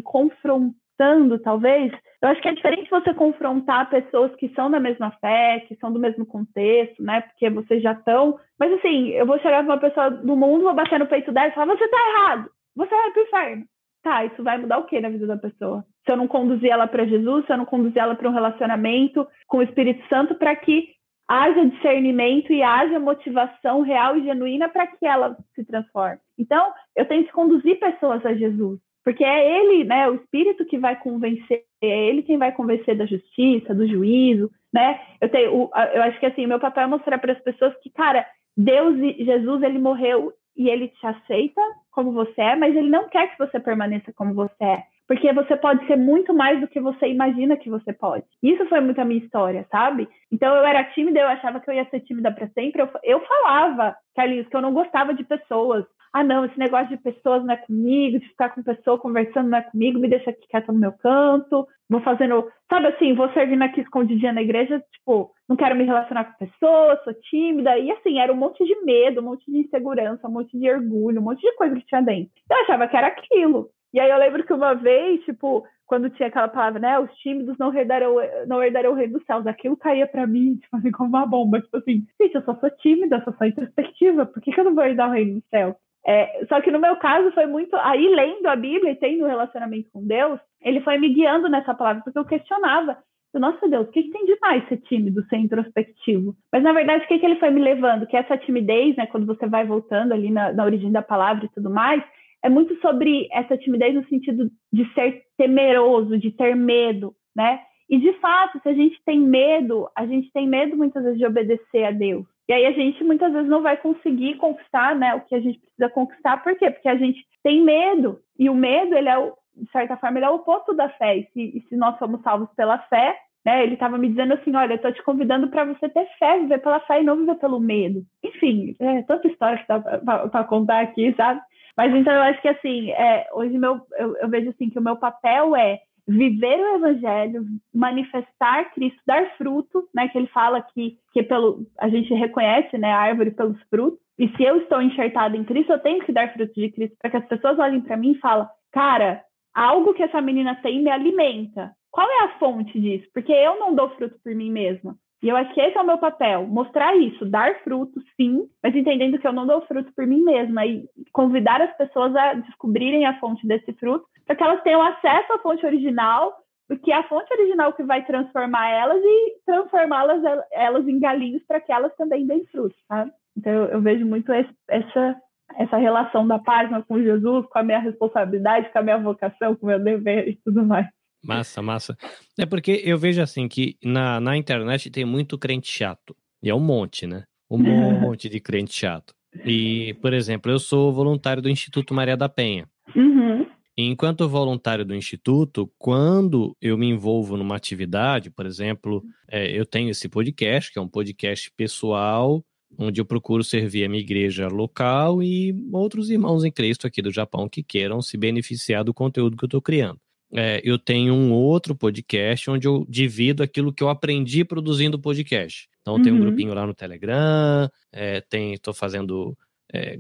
[1.00, 1.92] confrontando, talvez.
[2.22, 5.92] Eu acho que é diferente você confrontar pessoas que são da mesma fé, que são
[5.92, 7.22] do mesmo contexto, né?
[7.22, 8.38] Porque vocês já estão.
[8.60, 11.48] Mas assim, eu vou chegar para uma pessoa do mundo, vou bater no peito dela
[11.48, 13.66] e falar: você tá errado, você vai pro inferno
[14.02, 15.84] tá, isso vai mudar o que na vida da pessoa?
[16.06, 19.28] Se eu não conduzir ela para Jesus, se eu não conduzir ela para um relacionamento
[19.46, 20.88] com o Espírito Santo, para que
[21.28, 26.18] haja discernimento e haja motivação real e genuína para que ela se transforme.
[26.38, 28.80] Então, eu tenho que conduzir pessoas a Jesus,
[29.10, 33.08] porque é ele, né, o Espírito que vai convencer, é ele quem vai convencer da
[33.08, 35.02] justiça, do juízo, né?
[35.20, 38.24] Eu tenho, eu acho que assim, meu papel é mostrar para as pessoas que, cara,
[38.56, 43.10] Deus e Jesus, ele morreu e ele te aceita como você é, mas ele não
[43.10, 44.84] quer que você permaneça como você é.
[45.10, 48.24] Porque você pode ser muito mais do que você imagina que você pode.
[48.44, 50.08] Isso foi muito a minha história, sabe?
[50.32, 52.84] Então eu era tímida, eu achava que eu ia ser tímida para sempre.
[52.84, 56.98] Eu, eu falava, Carlinhos, que eu não gostava de pessoas ah, não, esse negócio de
[56.98, 60.48] pessoas não é comigo, de ficar com pessoa conversando não é comigo, me deixa aqui
[60.48, 65.32] quieta no meu canto, vou fazendo, sabe assim, vou servindo aqui escondidinha na igreja, tipo,
[65.48, 69.22] não quero me relacionar com pessoas, sou tímida, e assim, era um monte de medo,
[69.22, 72.32] um monte de insegurança, um monte de orgulho, um monte de coisa que tinha dentro.
[72.50, 73.70] Eu achava que era aquilo.
[73.94, 77.58] E aí eu lembro que uma vez, tipo, quando tinha aquela palavra, né, os tímidos
[77.58, 78.16] não herdarão,
[78.48, 81.60] não herdarão o reino dos céus, aquilo caía para mim, tipo assim, como uma bomba,
[81.60, 84.76] tipo assim, gente, eu só sou tímida, só sou introspectiva, por que, que eu não
[84.76, 85.76] vou herdar o reino dos céus?
[86.06, 87.76] É, só que no meu caso foi muito.
[87.76, 91.74] Aí, lendo a Bíblia e tendo um relacionamento com Deus, ele foi me guiando nessa
[91.74, 92.98] palavra, porque eu questionava.
[93.34, 96.36] Nossa Deus, o que, que tem de mais ser tímido, ser introspectivo?
[96.52, 98.08] Mas na verdade, o que, que ele foi me levando?
[98.08, 101.50] Que essa timidez, né, quando você vai voltando ali na, na origem da palavra e
[101.50, 102.04] tudo mais,
[102.44, 107.62] é muito sobre essa timidez no sentido de ser temeroso, de ter medo, né?
[107.90, 111.26] E de fato, se a gente tem medo, a gente tem medo muitas vezes de
[111.26, 112.26] obedecer a Deus.
[112.48, 115.60] E aí a gente muitas vezes não vai conseguir conquistar, né, o que a gente
[115.60, 116.44] precisa conquistar.
[116.44, 116.70] Por quê?
[116.70, 118.20] Porque a gente tem medo.
[118.38, 121.18] E o medo, ele é, de certa forma, ele é o oposto da fé.
[121.18, 124.56] E se, e se nós somos salvos pela fé, né, ele estava me dizendo assim,
[124.56, 127.36] olha, eu estou te convidando para você ter fé, viver pela fé e não viver
[127.36, 128.04] pelo medo.
[128.24, 129.80] Enfim, é tanta história que dá
[130.28, 131.42] para contar aqui, sabe?
[131.80, 134.82] Mas então eu acho que assim, é, hoje meu, eu, eu vejo assim que o
[134.82, 140.10] meu papel é viver o evangelho, manifestar Cristo, dar fruto, né?
[140.10, 143.98] Que ele fala que, que pelo a gente reconhece, né, a árvore pelos frutos.
[144.18, 147.12] E se eu estou enxertada em Cristo, eu tenho que dar fruto de Cristo para
[147.12, 149.24] que as pessoas olhem para mim e falem: "Cara,
[149.56, 151.72] algo que essa menina tem me alimenta.
[151.90, 153.08] Qual é a fonte disso?
[153.14, 154.98] Porque eu não dou fruto por mim mesma.
[155.22, 158.74] E eu acho que esse é o meu papel, mostrar isso, dar fruto, sim, mas
[158.74, 163.06] entendendo que eu não dou fruto por mim mesma e convidar as pessoas a descobrirem
[163.06, 166.34] a fonte desse fruto para que elas tenham acesso à fonte original,
[166.68, 170.22] porque é a fonte original que vai transformar elas e transformá-las
[170.54, 173.12] elas em galinhos para que elas também deem frutos, sabe?
[173.36, 175.20] Então eu, eu vejo muito esse, essa
[175.56, 179.66] essa relação da página com Jesus, com a minha responsabilidade, com a minha vocação, com
[179.66, 180.88] o meu dever e tudo mais.
[181.24, 181.98] Massa, massa.
[182.38, 186.16] É porque eu vejo assim que na, na internet tem muito crente chato.
[186.42, 187.24] E é um monte, né?
[187.50, 187.58] Um
[188.00, 189.14] monte de crente chato.
[189.46, 192.68] E, por exemplo, eu sou voluntário do Instituto Maria da Penha.
[192.96, 193.46] Uhum.
[193.78, 199.90] Enquanto voluntário do Instituto, quando eu me envolvo numa atividade, por exemplo, é, eu tenho
[199.90, 202.44] esse podcast, que é um podcast pessoal,
[202.78, 207.12] onde eu procuro servir a minha igreja local e outros irmãos em Cristo aqui do
[207.12, 210.00] Japão que queiram se beneficiar do conteúdo que eu estou criando.
[210.34, 215.68] É, eu tenho um outro podcast onde eu divido aquilo que eu aprendi produzindo podcast.
[215.82, 216.02] Então, uhum.
[216.04, 218.24] tem um grupinho lá no Telegram, é,
[218.54, 219.36] estou fazendo
[219.74, 219.98] é,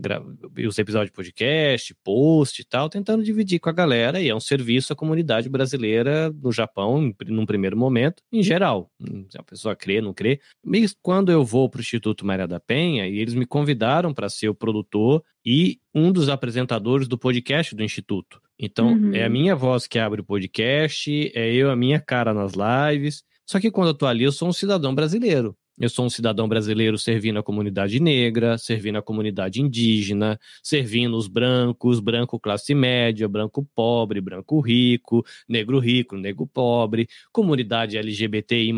[0.68, 4.40] os episódios de podcast, post e tal, tentando dividir com a galera, e é um
[4.40, 8.92] serviço à comunidade brasileira no Japão, num primeiro momento, em geral.
[9.30, 10.40] Se a pessoa crê, não crê.
[10.64, 14.30] Mas quando eu vou para o Instituto Maria da Penha, e eles me convidaram para
[14.30, 18.42] ser o produtor e um dos apresentadores do podcast do Instituto.
[18.60, 19.14] Então, uhum.
[19.14, 23.24] é a minha voz que abre o podcast, é eu, a minha cara nas lives.
[23.46, 25.56] Só que quando eu tô ali, eu sou um cidadão brasileiro.
[25.80, 31.30] Eu sou um cidadão brasileiro servindo a comunidade negra, servindo a comunidade indígena, servindo os
[31.30, 38.74] brancos, branco classe média, branco pobre, branco rico, negro rico, negro pobre, comunidade LGBTI,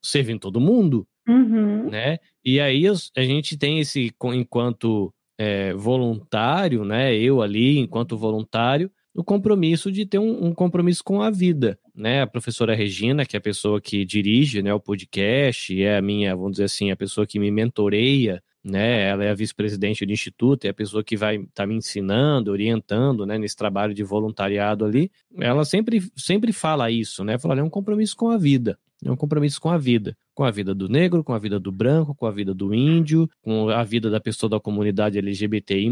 [0.00, 1.06] servindo todo mundo.
[1.28, 1.90] Uhum.
[1.90, 2.18] né?
[2.42, 7.14] E aí a gente tem esse, enquanto é, voluntário, né?
[7.14, 12.22] Eu ali, enquanto voluntário, o compromisso de ter um, um, compromisso com a vida, né?
[12.22, 16.34] A professora Regina, que é a pessoa que dirige, né, o podcast, é a minha,
[16.36, 19.08] vamos dizer assim, a pessoa que me mentoreia, né?
[19.08, 22.50] Ela é a vice-presidente do instituto, é a pessoa que vai estar tá me ensinando,
[22.50, 25.10] orientando, né, nesse trabalho de voluntariado ali.
[25.38, 27.38] Ela sempre sempre fala isso, né?
[27.38, 28.78] Fala, é um compromisso com a vida.
[29.04, 30.16] É um compromisso com a vida.
[30.34, 33.28] Com a vida do negro, com a vida do branco, com a vida do índio,
[33.42, 35.88] com a vida da pessoa da comunidade LGBTI.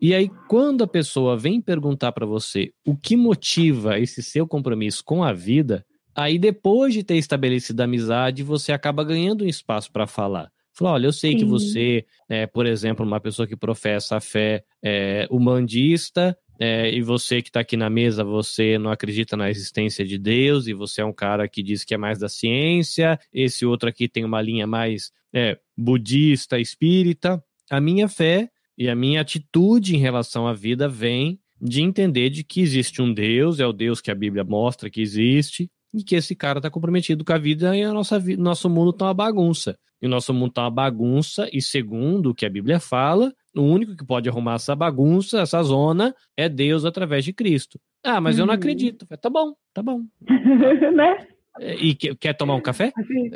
[0.00, 5.04] E aí, quando a pessoa vem perguntar para você o que motiva esse seu compromisso
[5.04, 9.92] com a vida, aí depois de ter estabelecido a amizade, você acaba ganhando um espaço
[9.92, 10.50] para falar.
[10.74, 11.38] Falar, olha, eu sei Sim.
[11.38, 17.02] que você, é, por exemplo, uma pessoa que professa a fé é, humandista, é, e
[17.02, 21.00] você que está aqui na mesa, você não acredita na existência de Deus, e você
[21.00, 24.40] é um cara que diz que é mais da ciência, esse outro aqui tem uma
[24.40, 27.42] linha mais é, budista, espírita.
[27.68, 28.48] A minha fé
[28.78, 33.12] e a minha atitude em relação à vida vem de entender de que existe um
[33.12, 36.70] Deus, é o Deus que a Bíblia mostra que existe, e que esse cara está
[36.70, 39.76] comprometido com a vida e nossa nosso mundo está uma bagunça.
[40.00, 43.62] E o nosso mundo está uma bagunça, e segundo o que a Bíblia fala, o
[43.62, 47.78] único que pode arrumar essa bagunça, essa zona, é Deus através de Cristo.
[48.02, 48.42] Ah, mas uhum.
[48.42, 48.58] eu não uhum.
[48.58, 49.06] acredito.
[49.20, 50.02] Tá bom, tá bom.
[50.94, 51.26] né?
[51.60, 52.92] É, e quer tomar um café?
[52.96, 53.30] Assim.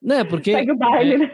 [0.00, 0.24] né?
[0.24, 0.52] Porque.
[0.52, 1.30] Segue o baile, é, né?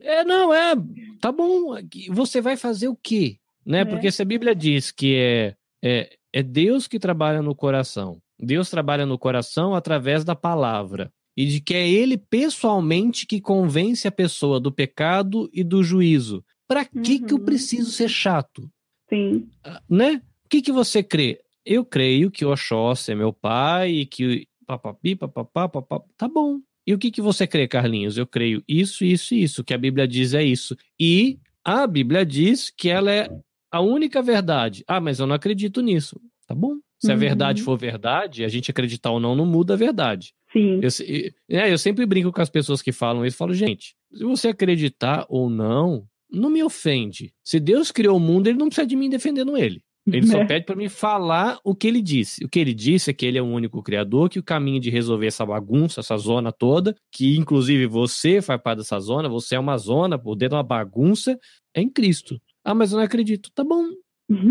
[0.00, 0.74] É, não, é.
[1.20, 1.76] Tá bom.
[2.10, 3.36] Você vai fazer o quê?
[3.64, 3.80] Né?
[3.80, 3.84] É.
[3.84, 8.70] Porque se a Bíblia diz que é, é, é Deus que trabalha no coração, Deus
[8.70, 14.12] trabalha no coração através da palavra e de que é ele pessoalmente que convence a
[14.12, 16.44] pessoa do pecado e do juízo.
[16.70, 17.26] Para que uhum.
[17.26, 17.44] que eu uhum.
[17.44, 18.70] preciso ser chato?
[19.08, 19.48] Sim.
[19.64, 20.22] Ah, né?
[20.44, 21.40] O que que você crê?
[21.66, 26.06] Eu creio que o Oxóssi é meu pai e que papapi, papapá, papapá.
[26.16, 26.60] Tá bom.
[26.86, 28.16] E o que que você crê, Carlinhos?
[28.16, 29.64] Eu creio isso, isso e isso.
[29.64, 30.76] que a Bíblia diz é isso.
[30.98, 33.28] E a Bíblia diz que ela é
[33.72, 34.84] a única verdade.
[34.86, 36.20] Ah, mas eu não acredito nisso.
[36.46, 36.76] Tá bom.
[37.00, 37.14] Se uhum.
[37.14, 40.34] a verdade for verdade, a gente acreditar ou não, não muda a verdade.
[40.52, 40.80] Sim.
[40.80, 43.36] Eu, é, eu sempre brinco com as pessoas que falam isso.
[43.36, 47.32] Falo, gente, se você acreditar ou não, não me ofende.
[47.42, 49.82] Se Deus criou o mundo, ele não precisa de mim defendendo ele.
[50.06, 52.44] Ele só pede para mim falar o que ele disse.
[52.44, 54.90] O que ele disse é que ele é o único criador, que o caminho de
[54.90, 59.58] resolver essa bagunça, essa zona toda, que inclusive você faz parte dessa zona, você é
[59.58, 61.38] uma zona por dentro de uma bagunça,
[61.74, 62.40] é em Cristo.
[62.64, 63.50] Ah, mas eu não acredito.
[63.54, 63.86] Tá bom.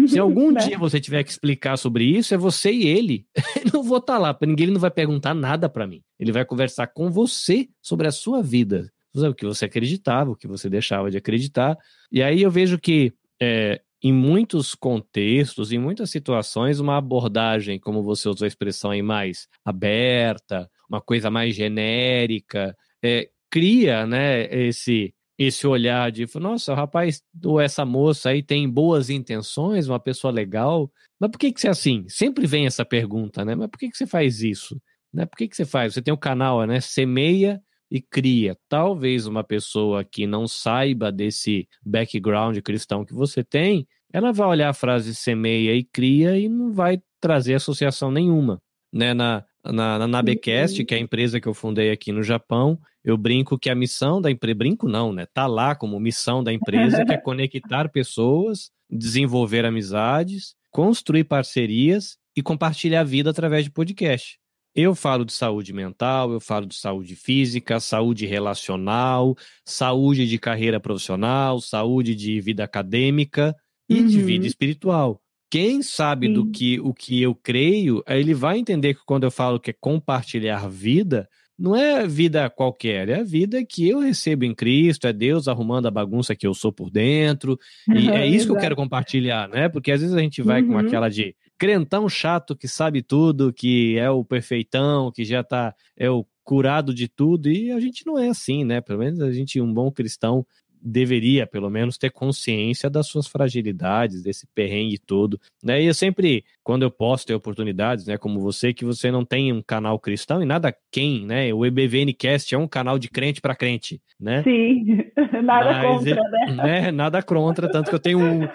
[0.08, 0.68] Se algum né?
[0.68, 3.26] dia você tiver que explicar sobre isso, é você e ele.
[3.66, 6.02] Eu não vou estar tá lá, ninguém ele não vai perguntar nada para mim.
[6.20, 8.92] Ele vai conversar com você sobre a sua vida
[9.28, 11.78] o que você acreditava, o que você deixava de acreditar.
[12.12, 18.02] E aí eu vejo que é, em muitos contextos, em muitas situações, uma abordagem, como
[18.02, 25.14] você usou a expressão aí, mais aberta, uma coisa mais genérica, é, cria né, esse,
[25.38, 30.32] esse olhar de, nossa, o rapaz ou essa moça aí tem boas intenções, uma pessoa
[30.32, 32.06] legal, mas por que, que você é assim?
[32.08, 33.54] Sempre vem essa pergunta, né?
[33.54, 34.82] Mas por que, que você faz isso?
[35.14, 35.26] Né?
[35.26, 35.94] Por que, que você faz?
[35.94, 36.80] Você tem um canal, né?
[36.80, 37.62] Semeia
[37.92, 38.58] e cria.
[38.68, 44.70] Talvez uma pessoa que não saiba desse background cristão que você tem, ela vai olhar
[44.70, 48.62] a frase semeia e cria e não vai trazer associação nenhuma.
[48.92, 49.14] Né?
[49.14, 50.86] Na, na, na Nabecast, uhum.
[50.86, 54.22] que é a empresa que eu fundei aqui no Japão, eu brinco que a missão
[54.22, 55.26] da empresa, brinco não, né?
[55.34, 62.42] Tá lá como missão da empresa, que é conectar pessoas, desenvolver amizades, construir parcerias e
[62.42, 64.39] compartilhar a vida através de podcast.
[64.76, 70.80] Eu falo de saúde mental, eu falo de saúde física, saúde relacional, saúde de carreira
[70.80, 73.56] profissional, saúde de vida acadêmica
[73.90, 74.08] e uhum.
[74.08, 75.20] de vida espiritual.
[75.52, 76.34] Quem sabe Sim.
[76.34, 79.76] do que o que eu creio, ele vai entender que quando eu falo que é
[79.80, 85.12] compartilhar vida, não é vida qualquer, é a vida que eu recebo em Cristo, é
[85.12, 87.60] Deus arrumando a bagunça que eu sou por dentro.
[87.94, 89.68] E é isso que eu quero compartilhar, né?
[89.68, 90.70] Porque às vezes a gente vai uhum.
[90.70, 95.76] com aquela de crentão chato que sabe tudo, que é o perfeitão, que já tá
[95.98, 98.82] é o curado de tudo, e a gente não é assim, né?
[98.82, 100.44] Pelo menos a gente, um bom cristão,
[100.82, 105.82] deveria, pelo menos, ter consciência das suas fragilidades, desse perrengue todo, né?
[105.82, 109.52] E eu sempre, quando eu posso ter oportunidades, né, como você, que você não tem
[109.52, 111.54] um canal cristão e nada quem, né?
[111.54, 114.42] O EBVNcast é um canal de crente para crente, né?
[114.44, 114.86] Sim,
[115.44, 116.56] nada Mas, contra, né?
[116.56, 116.92] né?
[116.92, 118.48] Nada contra, tanto que eu tenho um,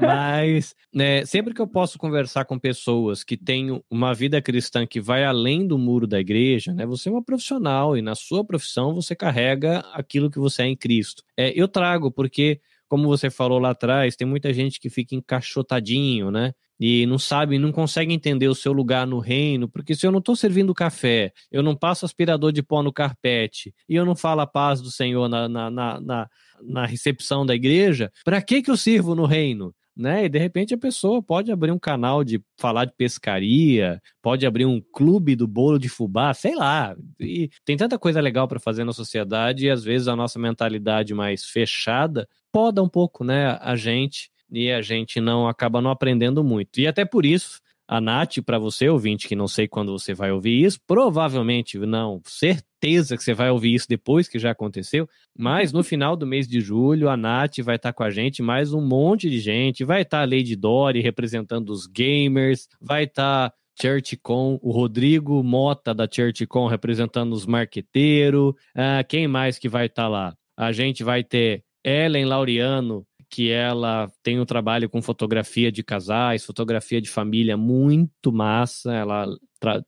[0.00, 5.00] mas né, sempre que eu posso conversar com pessoas que têm uma vida cristã que
[5.00, 6.86] vai além do muro da igreja, né?
[6.86, 10.76] Você é uma profissional e na sua profissão você carrega aquilo que você é em
[10.76, 11.22] Cristo.
[11.36, 16.30] É, eu trago porque como você falou lá atrás, tem muita gente que fica encaixotadinho,
[16.30, 16.52] né?
[16.78, 20.18] E não sabe, não consegue entender o seu lugar no reino, porque se eu não
[20.18, 24.42] estou servindo café, eu não passo aspirador de pó no carpete e eu não falo
[24.42, 26.28] a paz do Senhor na, na, na, na,
[26.62, 29.74] na recepção da igreja, para que, que eu sirvo no reino?
[29.96, 30.26] Né?
[30.26, 34.66] E de repente a pessoa pode abrir um canal de falar de pescaria, pode abrir
[34.66, 36.94] um clube do bolo de fubá, sei lá.
[37.18, 41.14] E tem tanta coisa legal para fazer na sociedade e às vezes a nossa mentalidade
[41.14, 46.42] mais fechada poda um pouco, né, a gente e a gente não acaba não aprendendo
[46.44, 46.80] muito.
[46.80, 50.32] E até por isso, a Nath, para você, ouvinte, que não sei quando você vai
[50.32, 55.72] ouvir isso, provavelmente não, certeza que você vai ouvir isso depois que já aconteceu, mas
[55.72, 58.72] no final do mês de julho, a Nath vai estar tá com a gente, mais
[58.72, 63.50] um monte de gente, vai estar tá a Lady Dory representando os gamers, vai estar.
[63.50, 68.54] Tá ChurchCon, o Rodrigo Mota da ChurchCon representando os marqueteiros.
[68.74, 70.34] Ah, quem mais que vai estar tá lá?
[70.56, 76.44] A gente vai ter Ellen Laureano que ela tem um trabalho com fotografia de casais,
[76.44, 78.92] fotografia de família muito massa.
[78.92, 79.26] Ela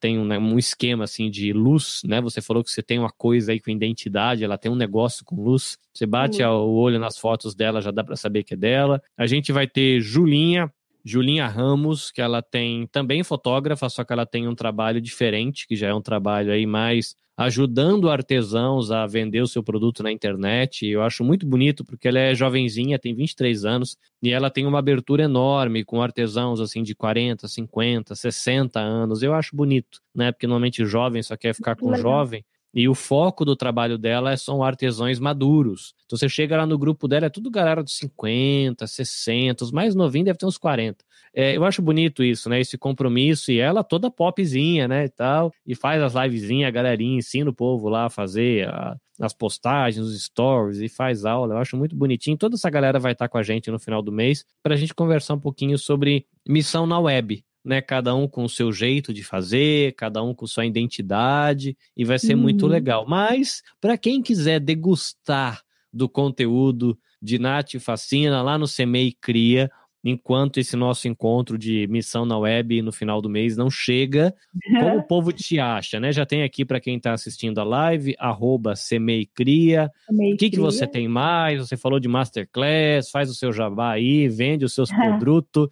[0.00, 2.20] tem um, né, um, esquema assim de luz, né?
[2.20, 5.36] Você falou que você tem uma coisa aí com identidade, ela tem um negócio com
[5.36, 5.78] luz.
[5.92, 6.50] Você bate uhum.
[6.50, 9.00] o olho nas fotos dela, já dá para saber que é dela.
[9.16, 10.72] A gente vai ter Julinha,
[11.08, 15.74] Julinha Ramos, que ela tem também fotógrafa, só que ela tem um trabalho diferente, que
[15.74, 20.84] já é um trabalho aí mais ajudando artesãos a vender o seu produto na internet.
[20.86, 24.80] Eu acho muito bonito porque ela é jovenzinha, tem 23 anos e ela tem uma
[24.80, 29.22] abertura enorme com artesãos assim de 40, 50, 60 anos.
[29.22, 30.32] Eu acho bonito, né?
[30.32, 32.44] Porque normalmente jovem só quer ficar com jovem.
[32.74, 35.94] E o foco do trabalho dela são artesãos maduros.
[36.04, 39.94] Então você chega lá no grupo dela, é tudo galera de 50, 60, os mais
[39.94, 41.04] novinhos deve ter uns 40.
[41.34, 42.60] É, eu acho bonito isso, né?
[42.60, 45.04] Esse compromisso e ela toda popzinha, né?
[45.04, 48.96] E tal, e faz as livezinhas, a galerinha ensina o povo lá a fazer a,
[49.20, 51.54] as postagens, os stories e faz aula.
[51.54, 52.36] Eu acho muito bonitinho.
[52.36, 54.94] Toda essa galera vai estar com a gente no final do mês para a gente
[54.94, 57.42] conversar um pouquinho sobre missão na web.
[57.68, 62.02] Né, cada um com o seu jeito de fazer, cada um com sua identidade, e
[62.02, 62.40] vai ser uhum.
[62.40, 63.04] muito legal.
[63.06, 65.60] Mas, para quem quiser degustar
[65.92, 69.70] do conteúdo de Nath Fascina lá no Semei Cria,
[70.04, 74.34] enquanto esse nosso encontro de missão na web no final do mês não chega,
[74.78, 76.12] como o povo te acha, né?
[76.12, 79.90] Já tem aqui para quem está assistindo a live, arroba Semeicria.
[80.08, 81.58] O que, que você tem mais?
[81.58, 85.68] Você falou de Masterclass, faz o seu jabá aí, vende os seus podrutos.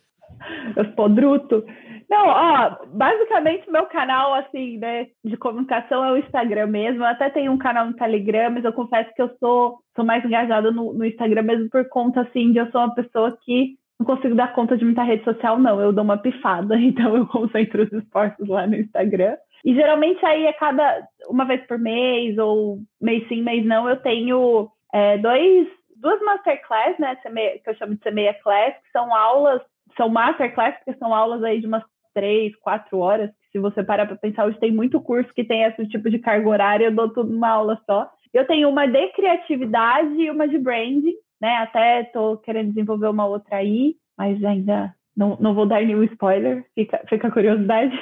[0.76, 1.62] os podrutos.
[2.08, 7.02] Não, ó, basicamente meu canal, assim, né, de comunicação é o Instagram mesmo.
[7.02, 10.24] Eu até tenho um canal no Telegram, mas eu confesso que eu sou, sou mais
[10.24, 14.06] engajada no, no Instagram mesmo por conta, assim, de eu sou uma pessoa que não
[14.06, 15.80] consigo dar conta de muita rede social, não.
[15.80, 19.36] Eu dou uma pifada, então eu concentro os esforços lá no Instagram.
[19.64, 23.96] E geralmente aí é cada uma vez por mês, ou mês sim, mês não, eu
[23.96, 27.16] tenho é, dois, duas masterclass, né?
[27.16, 29.60] Que eu chamo de semeia class, que são aulas,
[29.96, 31.82] são masterclass, porque são aulas aí de umas
[32.16, 33.30] três, quatro horas.
[33.52, 36.48] Se você parar para pensar, hoje tem muito curso que tem esse tipo de carga
[36.48, 38.10] horária, eu dou tudo numa aula só.
[38.32, 41.58] Eu tenho uma de criatividade e uma de branding, né?
[41.58, 46.64] Até estou querendo desenvolver uma outra aí, mas ainda não, não vou dar nenhum spoiler,
[46.74, 47.94] fica, fica a curiosidade.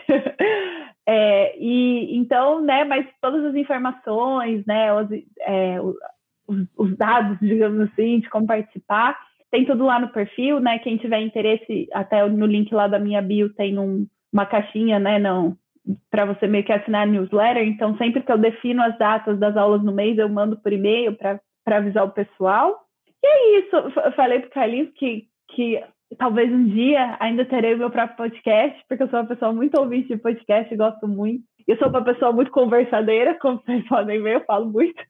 [1.07, 2.85] é, e então, né?
[2.85, 4.93] Mas todas as informações, né?
[4.93, 5.09] Os,
[5.41, 9.19] é, os, os, dados, digamos assim, de como participar,
[9.55, 10.81] tem tudo lá no perfil, né?
[10.81, 15.21] Quem tiver interesse, até no link lá da minha bio tem um, uma caixinha, né?
[15.21, 15.57] Não
[16.11, 17.63] para você meio que assinar a newsletter.
[17.63, 21.17] Então, sempre que eu defino as datas das aulas no mês, eu mando por e-mail
[21.17, 22.81] para avisar o pessoal.
[23.23, 23.77] E é isso.
[23.77, 25.81] Eu falei para o Carlinhos que, que
[26.19, 29.79] talvez um dia ainda terei o meu próprio podcast, porque eu sou uma pessoa muito
[29.79, 31.45] ouvinte de podcast e gosto muito.
[31.69, 35.01] Eu sou uma pessoa muito conversadeira, como vocês podem ver, eu falo muito.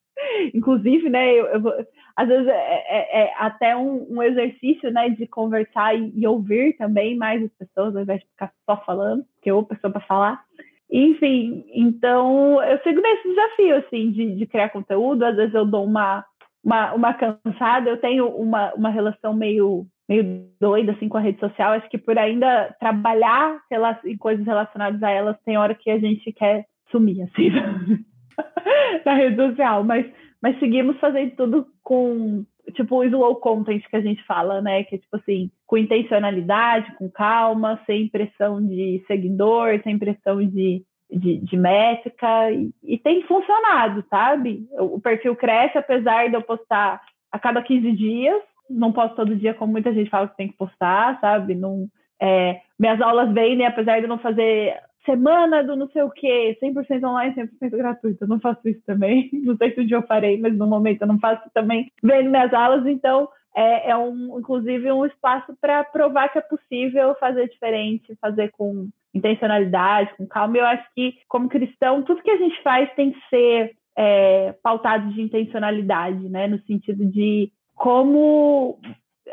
[0.54, 1.86] Inclusive, né, eu, eu
[2.16, 6.76] às vezes é, é, é até um, um, exercício, né, de conversar e, e, ouvir
[6.76, 10.44] também mais as pessoas, ao invés de ficar só falando, que eu pessoa para falar.
[10.90, 15.24] Enfim, então eu sigo nesse desafio, assim, de, de criar conteúdo.
[15.24, 16.24] Às vezes eu dou uma
[16.64, 21.38] uma, uma cansada, eu tenho uma, uma relação meio, meio doida assim com a rede
[21.38, 21.72] social.
[21.72, 23.60] Acho que por ainda trabalhar
[24.04, 27.50] em coisas relacionadas a elas, tem hora que a gente quer sumir assim
[29.04, 30.06] na rede social, mas,
[30.42, 34.84] mas seguimos fazendo tudo com tipo o slow content que a gente fala, né?
[34.84, 40.84] Que é tipo assim, com intencionalidade, com calma, sem pressão de seguidor, sem pressão de
[41.10, 44.66] de, de métrica e, e, tem funcionado, sabe?
[44.72, 49.54] O perfil cresce, apesar de eu postar a cada 15 dias, não posto todo dia,
[49.54, 51.54] como muita gente fala que tem que postar, sabe?
[51.54, 51.86] Não,
[52.20, 56.56] é, minhas aulas vendem, apesar de eu não fazer semana do não sei o quê,
[56.62, 58.24] 100% online, 100% gratuito.
[58.24, 59.30] Eu não faço isso também.
[59.44, 61.90] Não sei se um dia eu farei, mas no momento eu não faço também.
[62.02, 67.14] Vendo minhas aulas, então é, é um, inclusive um espaço para provar que é possível
[67.20, 70.56] fazer diferente, fazer com intencionalidade, com calma.
[70.56, 75.12] Eu acho que, como cristão, tudo que a gente faz tem que ser é, pautado
[75.12, 76.48] de intencionalidade, né?
[76.48, 78.78] No sentido de como,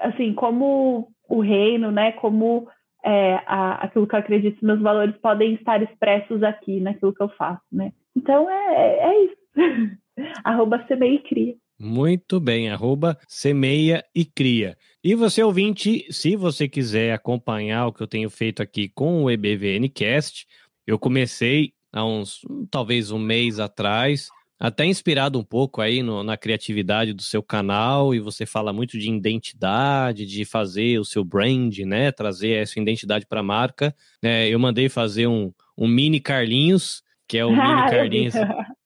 [0.01, 2.11] assim, como o reino, né?
[2.11, 2.67] Como
[3.03, 7.29] é, a, aquilo que eu acredito, meus valores podem estar expressos aqui naquilo que eu
[7.29, 7.91] faço, né?
[8.15, 9.37] Então é, é isso.
[10.43, 11.55] Arroba semeia e cria.
[11.83, 14.77] Muito bem, arroba semeia e cria.
[15.03, 19.31] E você, ouvinte, se você quiser acompanhar o que eu tenho feito aqui com o
[19.31, 20.45] EBVNcast,
[20.85, 24.29] eu comecei há uns, talvez um mês atrás,
[24.61, 28.95] até inspirado um pouco aí no, na criatividade do seu canal, e você fala muito
[28.95, 32.11] de identidade, de fazer o seu brand, né?
[32.11, 33.95] Trazer essa identidade para a marca.
[34.21, 38.35] É, eu mandei fazer um, um mini Carlinhos, que é o mini Carlinhos.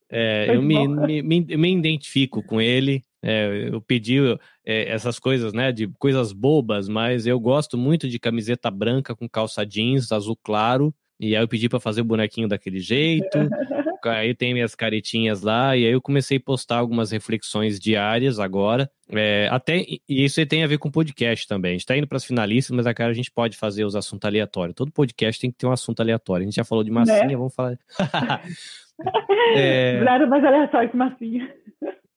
[0.09, 3.03] É, eu me, me, me, me, identifico com ele.
[3.21, 4.17] É, eu pedi
[4.65, 9.27] é, essas coisas, né, de coisas bobas, mas eu gosto muito de camiseta branca com
[9.27, 10.95] calça jeans azul claro.
[11.19, 13.37] E aí eu pedi para fazer o bonequinho daquele jeito.
[14.03, 15.75] aí tem minhas caretinhas lá.
[15.75, 18.89] E aí eu comecei a postar algumas reflexões diárias agora.
[19.09, 21.71] É, até e isso tem a ver com podcast também.
[21.71, 24.27] A gente está indo para as finalistas, mas agora a gente pode fazer os assuntos
[24.27, 24.75] aleatórios.
[24.75, 26.43] Todo podcast tem que ter um assunto aleatório.
[26.43, 27.35] A gente já falou de massinha, né?
[27.35, 27.79] vamos falar.
[29.55, 30.01] é...
[30.03, 31.53] Nada mais aleatório que massinha.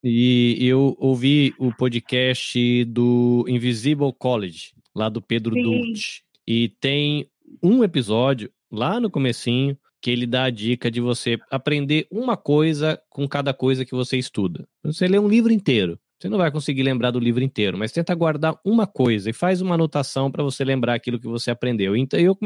[0.03, 6.23] E eu ouvi o podcast do Invisible College, lá do Pedro Dult.
[6.47, 7.29] E tem
[7.63, 13.01] um episódio lá no comecinho que ele dá a dica de você aprender uma coisa
[13.11, 14.67] com cada coisa que você estuda.
[14.83, 15.99] Você lê um livro inteiro.
[16.19, 19.61] Você não vai conseguir lembrar do livro inteiro, mas tenta guardar uma coisa e faz
[19.61, 21.97] uma anotação para você lembrar aquilo que você aprendeu.
[21.97, 22.37] Então eu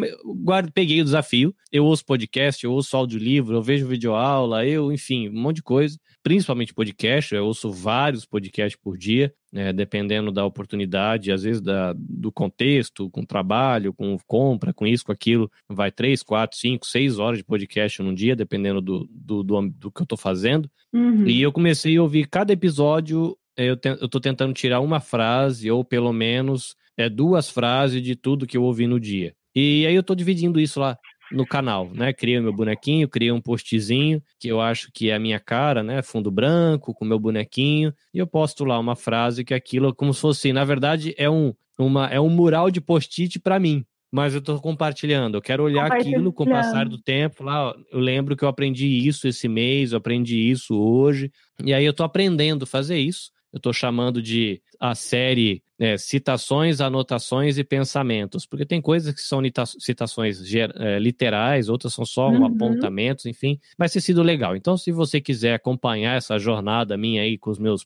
[0.44, 5.30] guardo, peguei o desafio, eu ouço podcast, eu ouço audiolivro, eu vejo videoaula, eu, enfim,
[5.30, 10.44] um monte de coisa, principalmente podcast, eu ouço vários podcasts por dia, né, dependendo da
[10.44, 15.90] oportunidade, às vezes da, do contexto, com trabalho, com compra, com isso, com aquilo, vai
[15.90, 20.02] três, quatro, cinco, seis horas de podcast num dia, dependendo do, do, do, do que
[20.02, 20.70] eu estou fazendo.
[20.92, 21.26] Uhum.
[21.26, 25.70] E eu comecei a ouvir cada episódio eu, te, eu tô tentando tirar uma frase,
[25.70, 29.34] ou pelo menos é, duas frases de tudo que eu ouvi no dia.
[29.54, 30.98] E aí eu tô dividindo isso lá
[31.30, 32.12] no canal, né?
[32.12, 36.02] Criei meu bonequinho, criei um postzinho que eu acho que é a minha cara, né?
[36.02, 40.12] Fundo branco com meu bonequinho e eu posto lá uma frase que aquilo é como
[40.12, 43.84] se fosse, na verdade, é um uma é um mural de post-it para mim.
[44.14, 45.36] Mas eu estou compartilhando.
[45.36, 47.42] Eu quero olhar aquilo com o passar do tempo.
[47.42, 51.32] Lá, eu lembro que eu aprendi isso esse mês, eu aprendi isso hoje.
[51.64, 55.96] E aí eu estou aprendendo a fazer isso eu estou chamando de a série é,
[55.98, 59.40] Citações, Anotações e Pensamentos, porque tem coisas que são
[59.78, 62.46] citações é, literais, outras são só uhum.
[62.46, 64.56] apontamentos, enfim, vai ter sido legal.
[64.56, 67.84] Então, se você quiser acompanhar essa jornada minha aí com os meus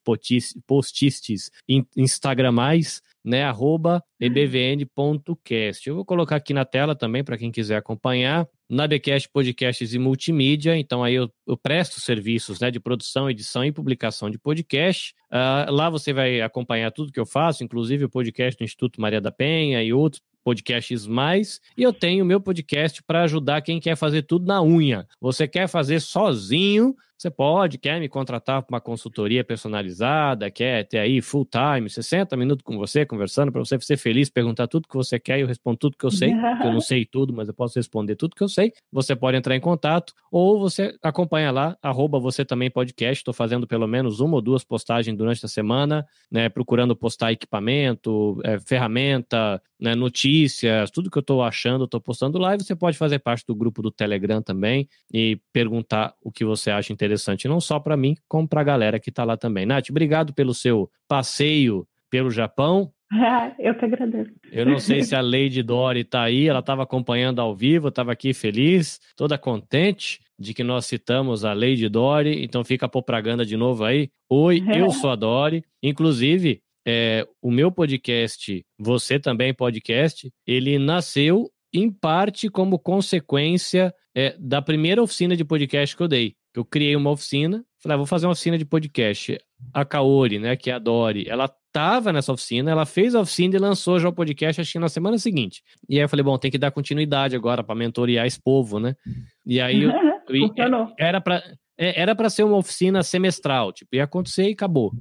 [0.66, 1.50] postistes
[1.96, 5.88] instagramais, né, arroba ebvn.cast.
[5.88, 8.46] Eu vou colocar aqui na tela também para quem quiser acompanhar.
[8.68, 13.70] Nabecast Podcasts e Multimídia, então aí eu, eu, presto serviços né, de produção, edição e
[13.70, 15.14] publicação de podcast.
[15.30, 19.20] Uh, lá você vai acompanhar tudo que eu faço, inclusive o podcast do Instituto Maria
[19.20, 21.60] da Penha e outros podcasts mais.
[21.76, 25.04] E eu tenho meu podcast para ajudar quem quer fazer tudo na unha.
[25.20, 30.98] Você quer fazer sozinho, você pode, quer me contratar para uma consultoria personalizada, quer ter
[30.98, 34.94] aí full time, 60 minutos com você, conversando, para você ser feliz, perguntar tudo que
[34.94, 36.30] você quer e eu respondo tudo que eu sei,
[36.62, 38.72] eu não sei tudo, mas eu posso responder tudo que eu sei.
[38.92, 43.22] Você pode entrar em contato ou você acompanha lá, arroba você também podcast.
[43.22, 48.38] Estou fazendo pelo menos uma ou duas postagens durante a semana, né, procurando postar equipamento,
[48.44, 52.98] é, ferramenta, né, notícias, tudo que eu estou achando, estou postando lá e você pode
[52.98, 57.48] fazer parte do grupo do Telegram também e perguntar o que você acha interessante interessante,
[57.48, 59.64] não só para mim, como para a galera que está lá também.
[59.64, 62.92] Nath, obrigado pelo seu passeio pelo Japão.
[63.58, 64.30] eu que agradeço.
[64.50, 68.12] Eu não sei se a Lady Dory está aí, ela estava acompanhando ao vivo, estava
[68.12, 73.44] aqui feliz, toda contente de que nós citamos a Lady Dory, então fica a propaganda
[73.44, 74.10] de novo aí.
[74.28, 75.64] Oi, eu sou a Dory.
[75.82, 84.34] Inclusive, é, o meu podcast, Você Também Podcast, ele nasceu em parte como consequência é,
[84.38, 88.06] da primeira oficina de podcast que eu dei eu criei uma oficina, falei, ah, vou
[88.06, 89.38] fazer uma oficina de podcast.
[89.72, 93.56] A Kaori, né, que é a Dori, ela tava nessa oficina, ela fez a oficina
[93.56, 95.62] e lançou já o podcast, acho que na semana seguinte.
[95.88, 98.96] E aí eu falei, bom, tem que dar continuidade agora para mentorear esse povo, né?
[99.44, 99.90] E aí eu,
[100.28, 101.42] eu, era para
[101.78, 104.92] é, era para ser uma oficina semestral, tipo, ia acontecer e acabou.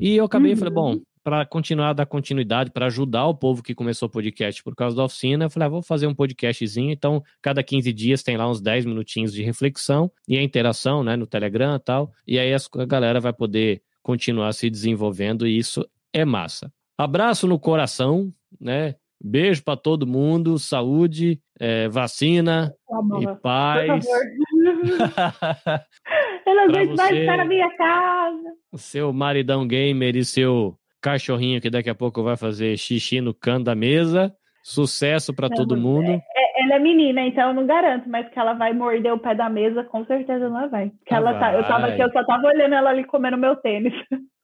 [0.00, 0.56] E eu acabei, uhum.
[0.56, 4.62] falei, bom, para continuar a dar continuidade, para ajudar o povo que começou o podcast
[4.62, 6.90] por causa da oficina, eu falei, ah, vou fazer um podcastzinho.
[6.90, 11.16] Então, cada 15 dias tem lá uns 10 minutinhos de reflexão e a interação, né,
[11.16, 12.12] no Telegram e tal.
[12.26, 16.72] E aí a galera vai poder continuar se desenvolvendo e isso é massa.
[16.98, 18.96] Abraço no coração, né?
[19.24, 22.74] Beijo para todo mundo, saúde, é, vacina
[23.20, 24.04] e paz.
[26.46, 28.54] Eu não aguento mais estar na minha casa.
[28.72, 33.34] O seu maridão gamer e seu cachorrinho que daqui a pouco vai fazer xixi no
[33.34, 34.32] canto da mesa.
[34.62, 36.08] Sucesso para todo mundo.
[36.08, 39.18] É, é, ela é menina, então eu não garanto, mas que ela vai morder o
[39.18, 40.92] pé da mesa, com certeza ela vai.
[41.04, 43.56] Que ah, ela tá, eu tava aqui, eu só tava olhando ela ali comendo meu
[43.56, 43.92] tênis.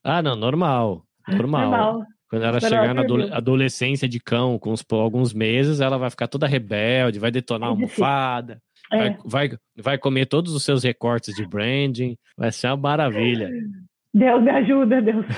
[0.05, 1.03] Ah, não, normal.
[1.29, 1.71] Normal.
[1.71, 2.03] normal.
[2.31, 3.03] Quando ela chegar na
[3.33, 7.73] adolescência de cão, com uns, alguns meses, ela vai ficar toda rebelde, vai detonar a
[7.73, 8.61] almofada,
[8.93, 8.97] é.
[8.99, 13.51] vai, vai, vai comer todos os seus recortes de branding, vai ser uma maravilha.
[14.19, 15.25] Deus me ajuda, Deus.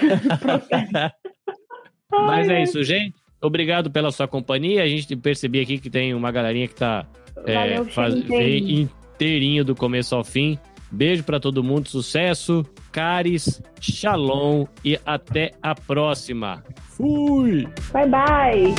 [2.11, 3.15] Mas é isso, gente.
[3.41, 4.83] Obrigado pela sua companhia.
[4.83, 7.07] A gente percebi aqui que tem uma galerinha que tá
[7.47, 10.59] é, faz, inteirinho do começo ao fim.
[10.93, 16.65] Beijo para todo mundo, sucesso, caris, shalom e até a próxima.
[16.97, 17.69] Fui!
[17.93, 18.75] Bye bye!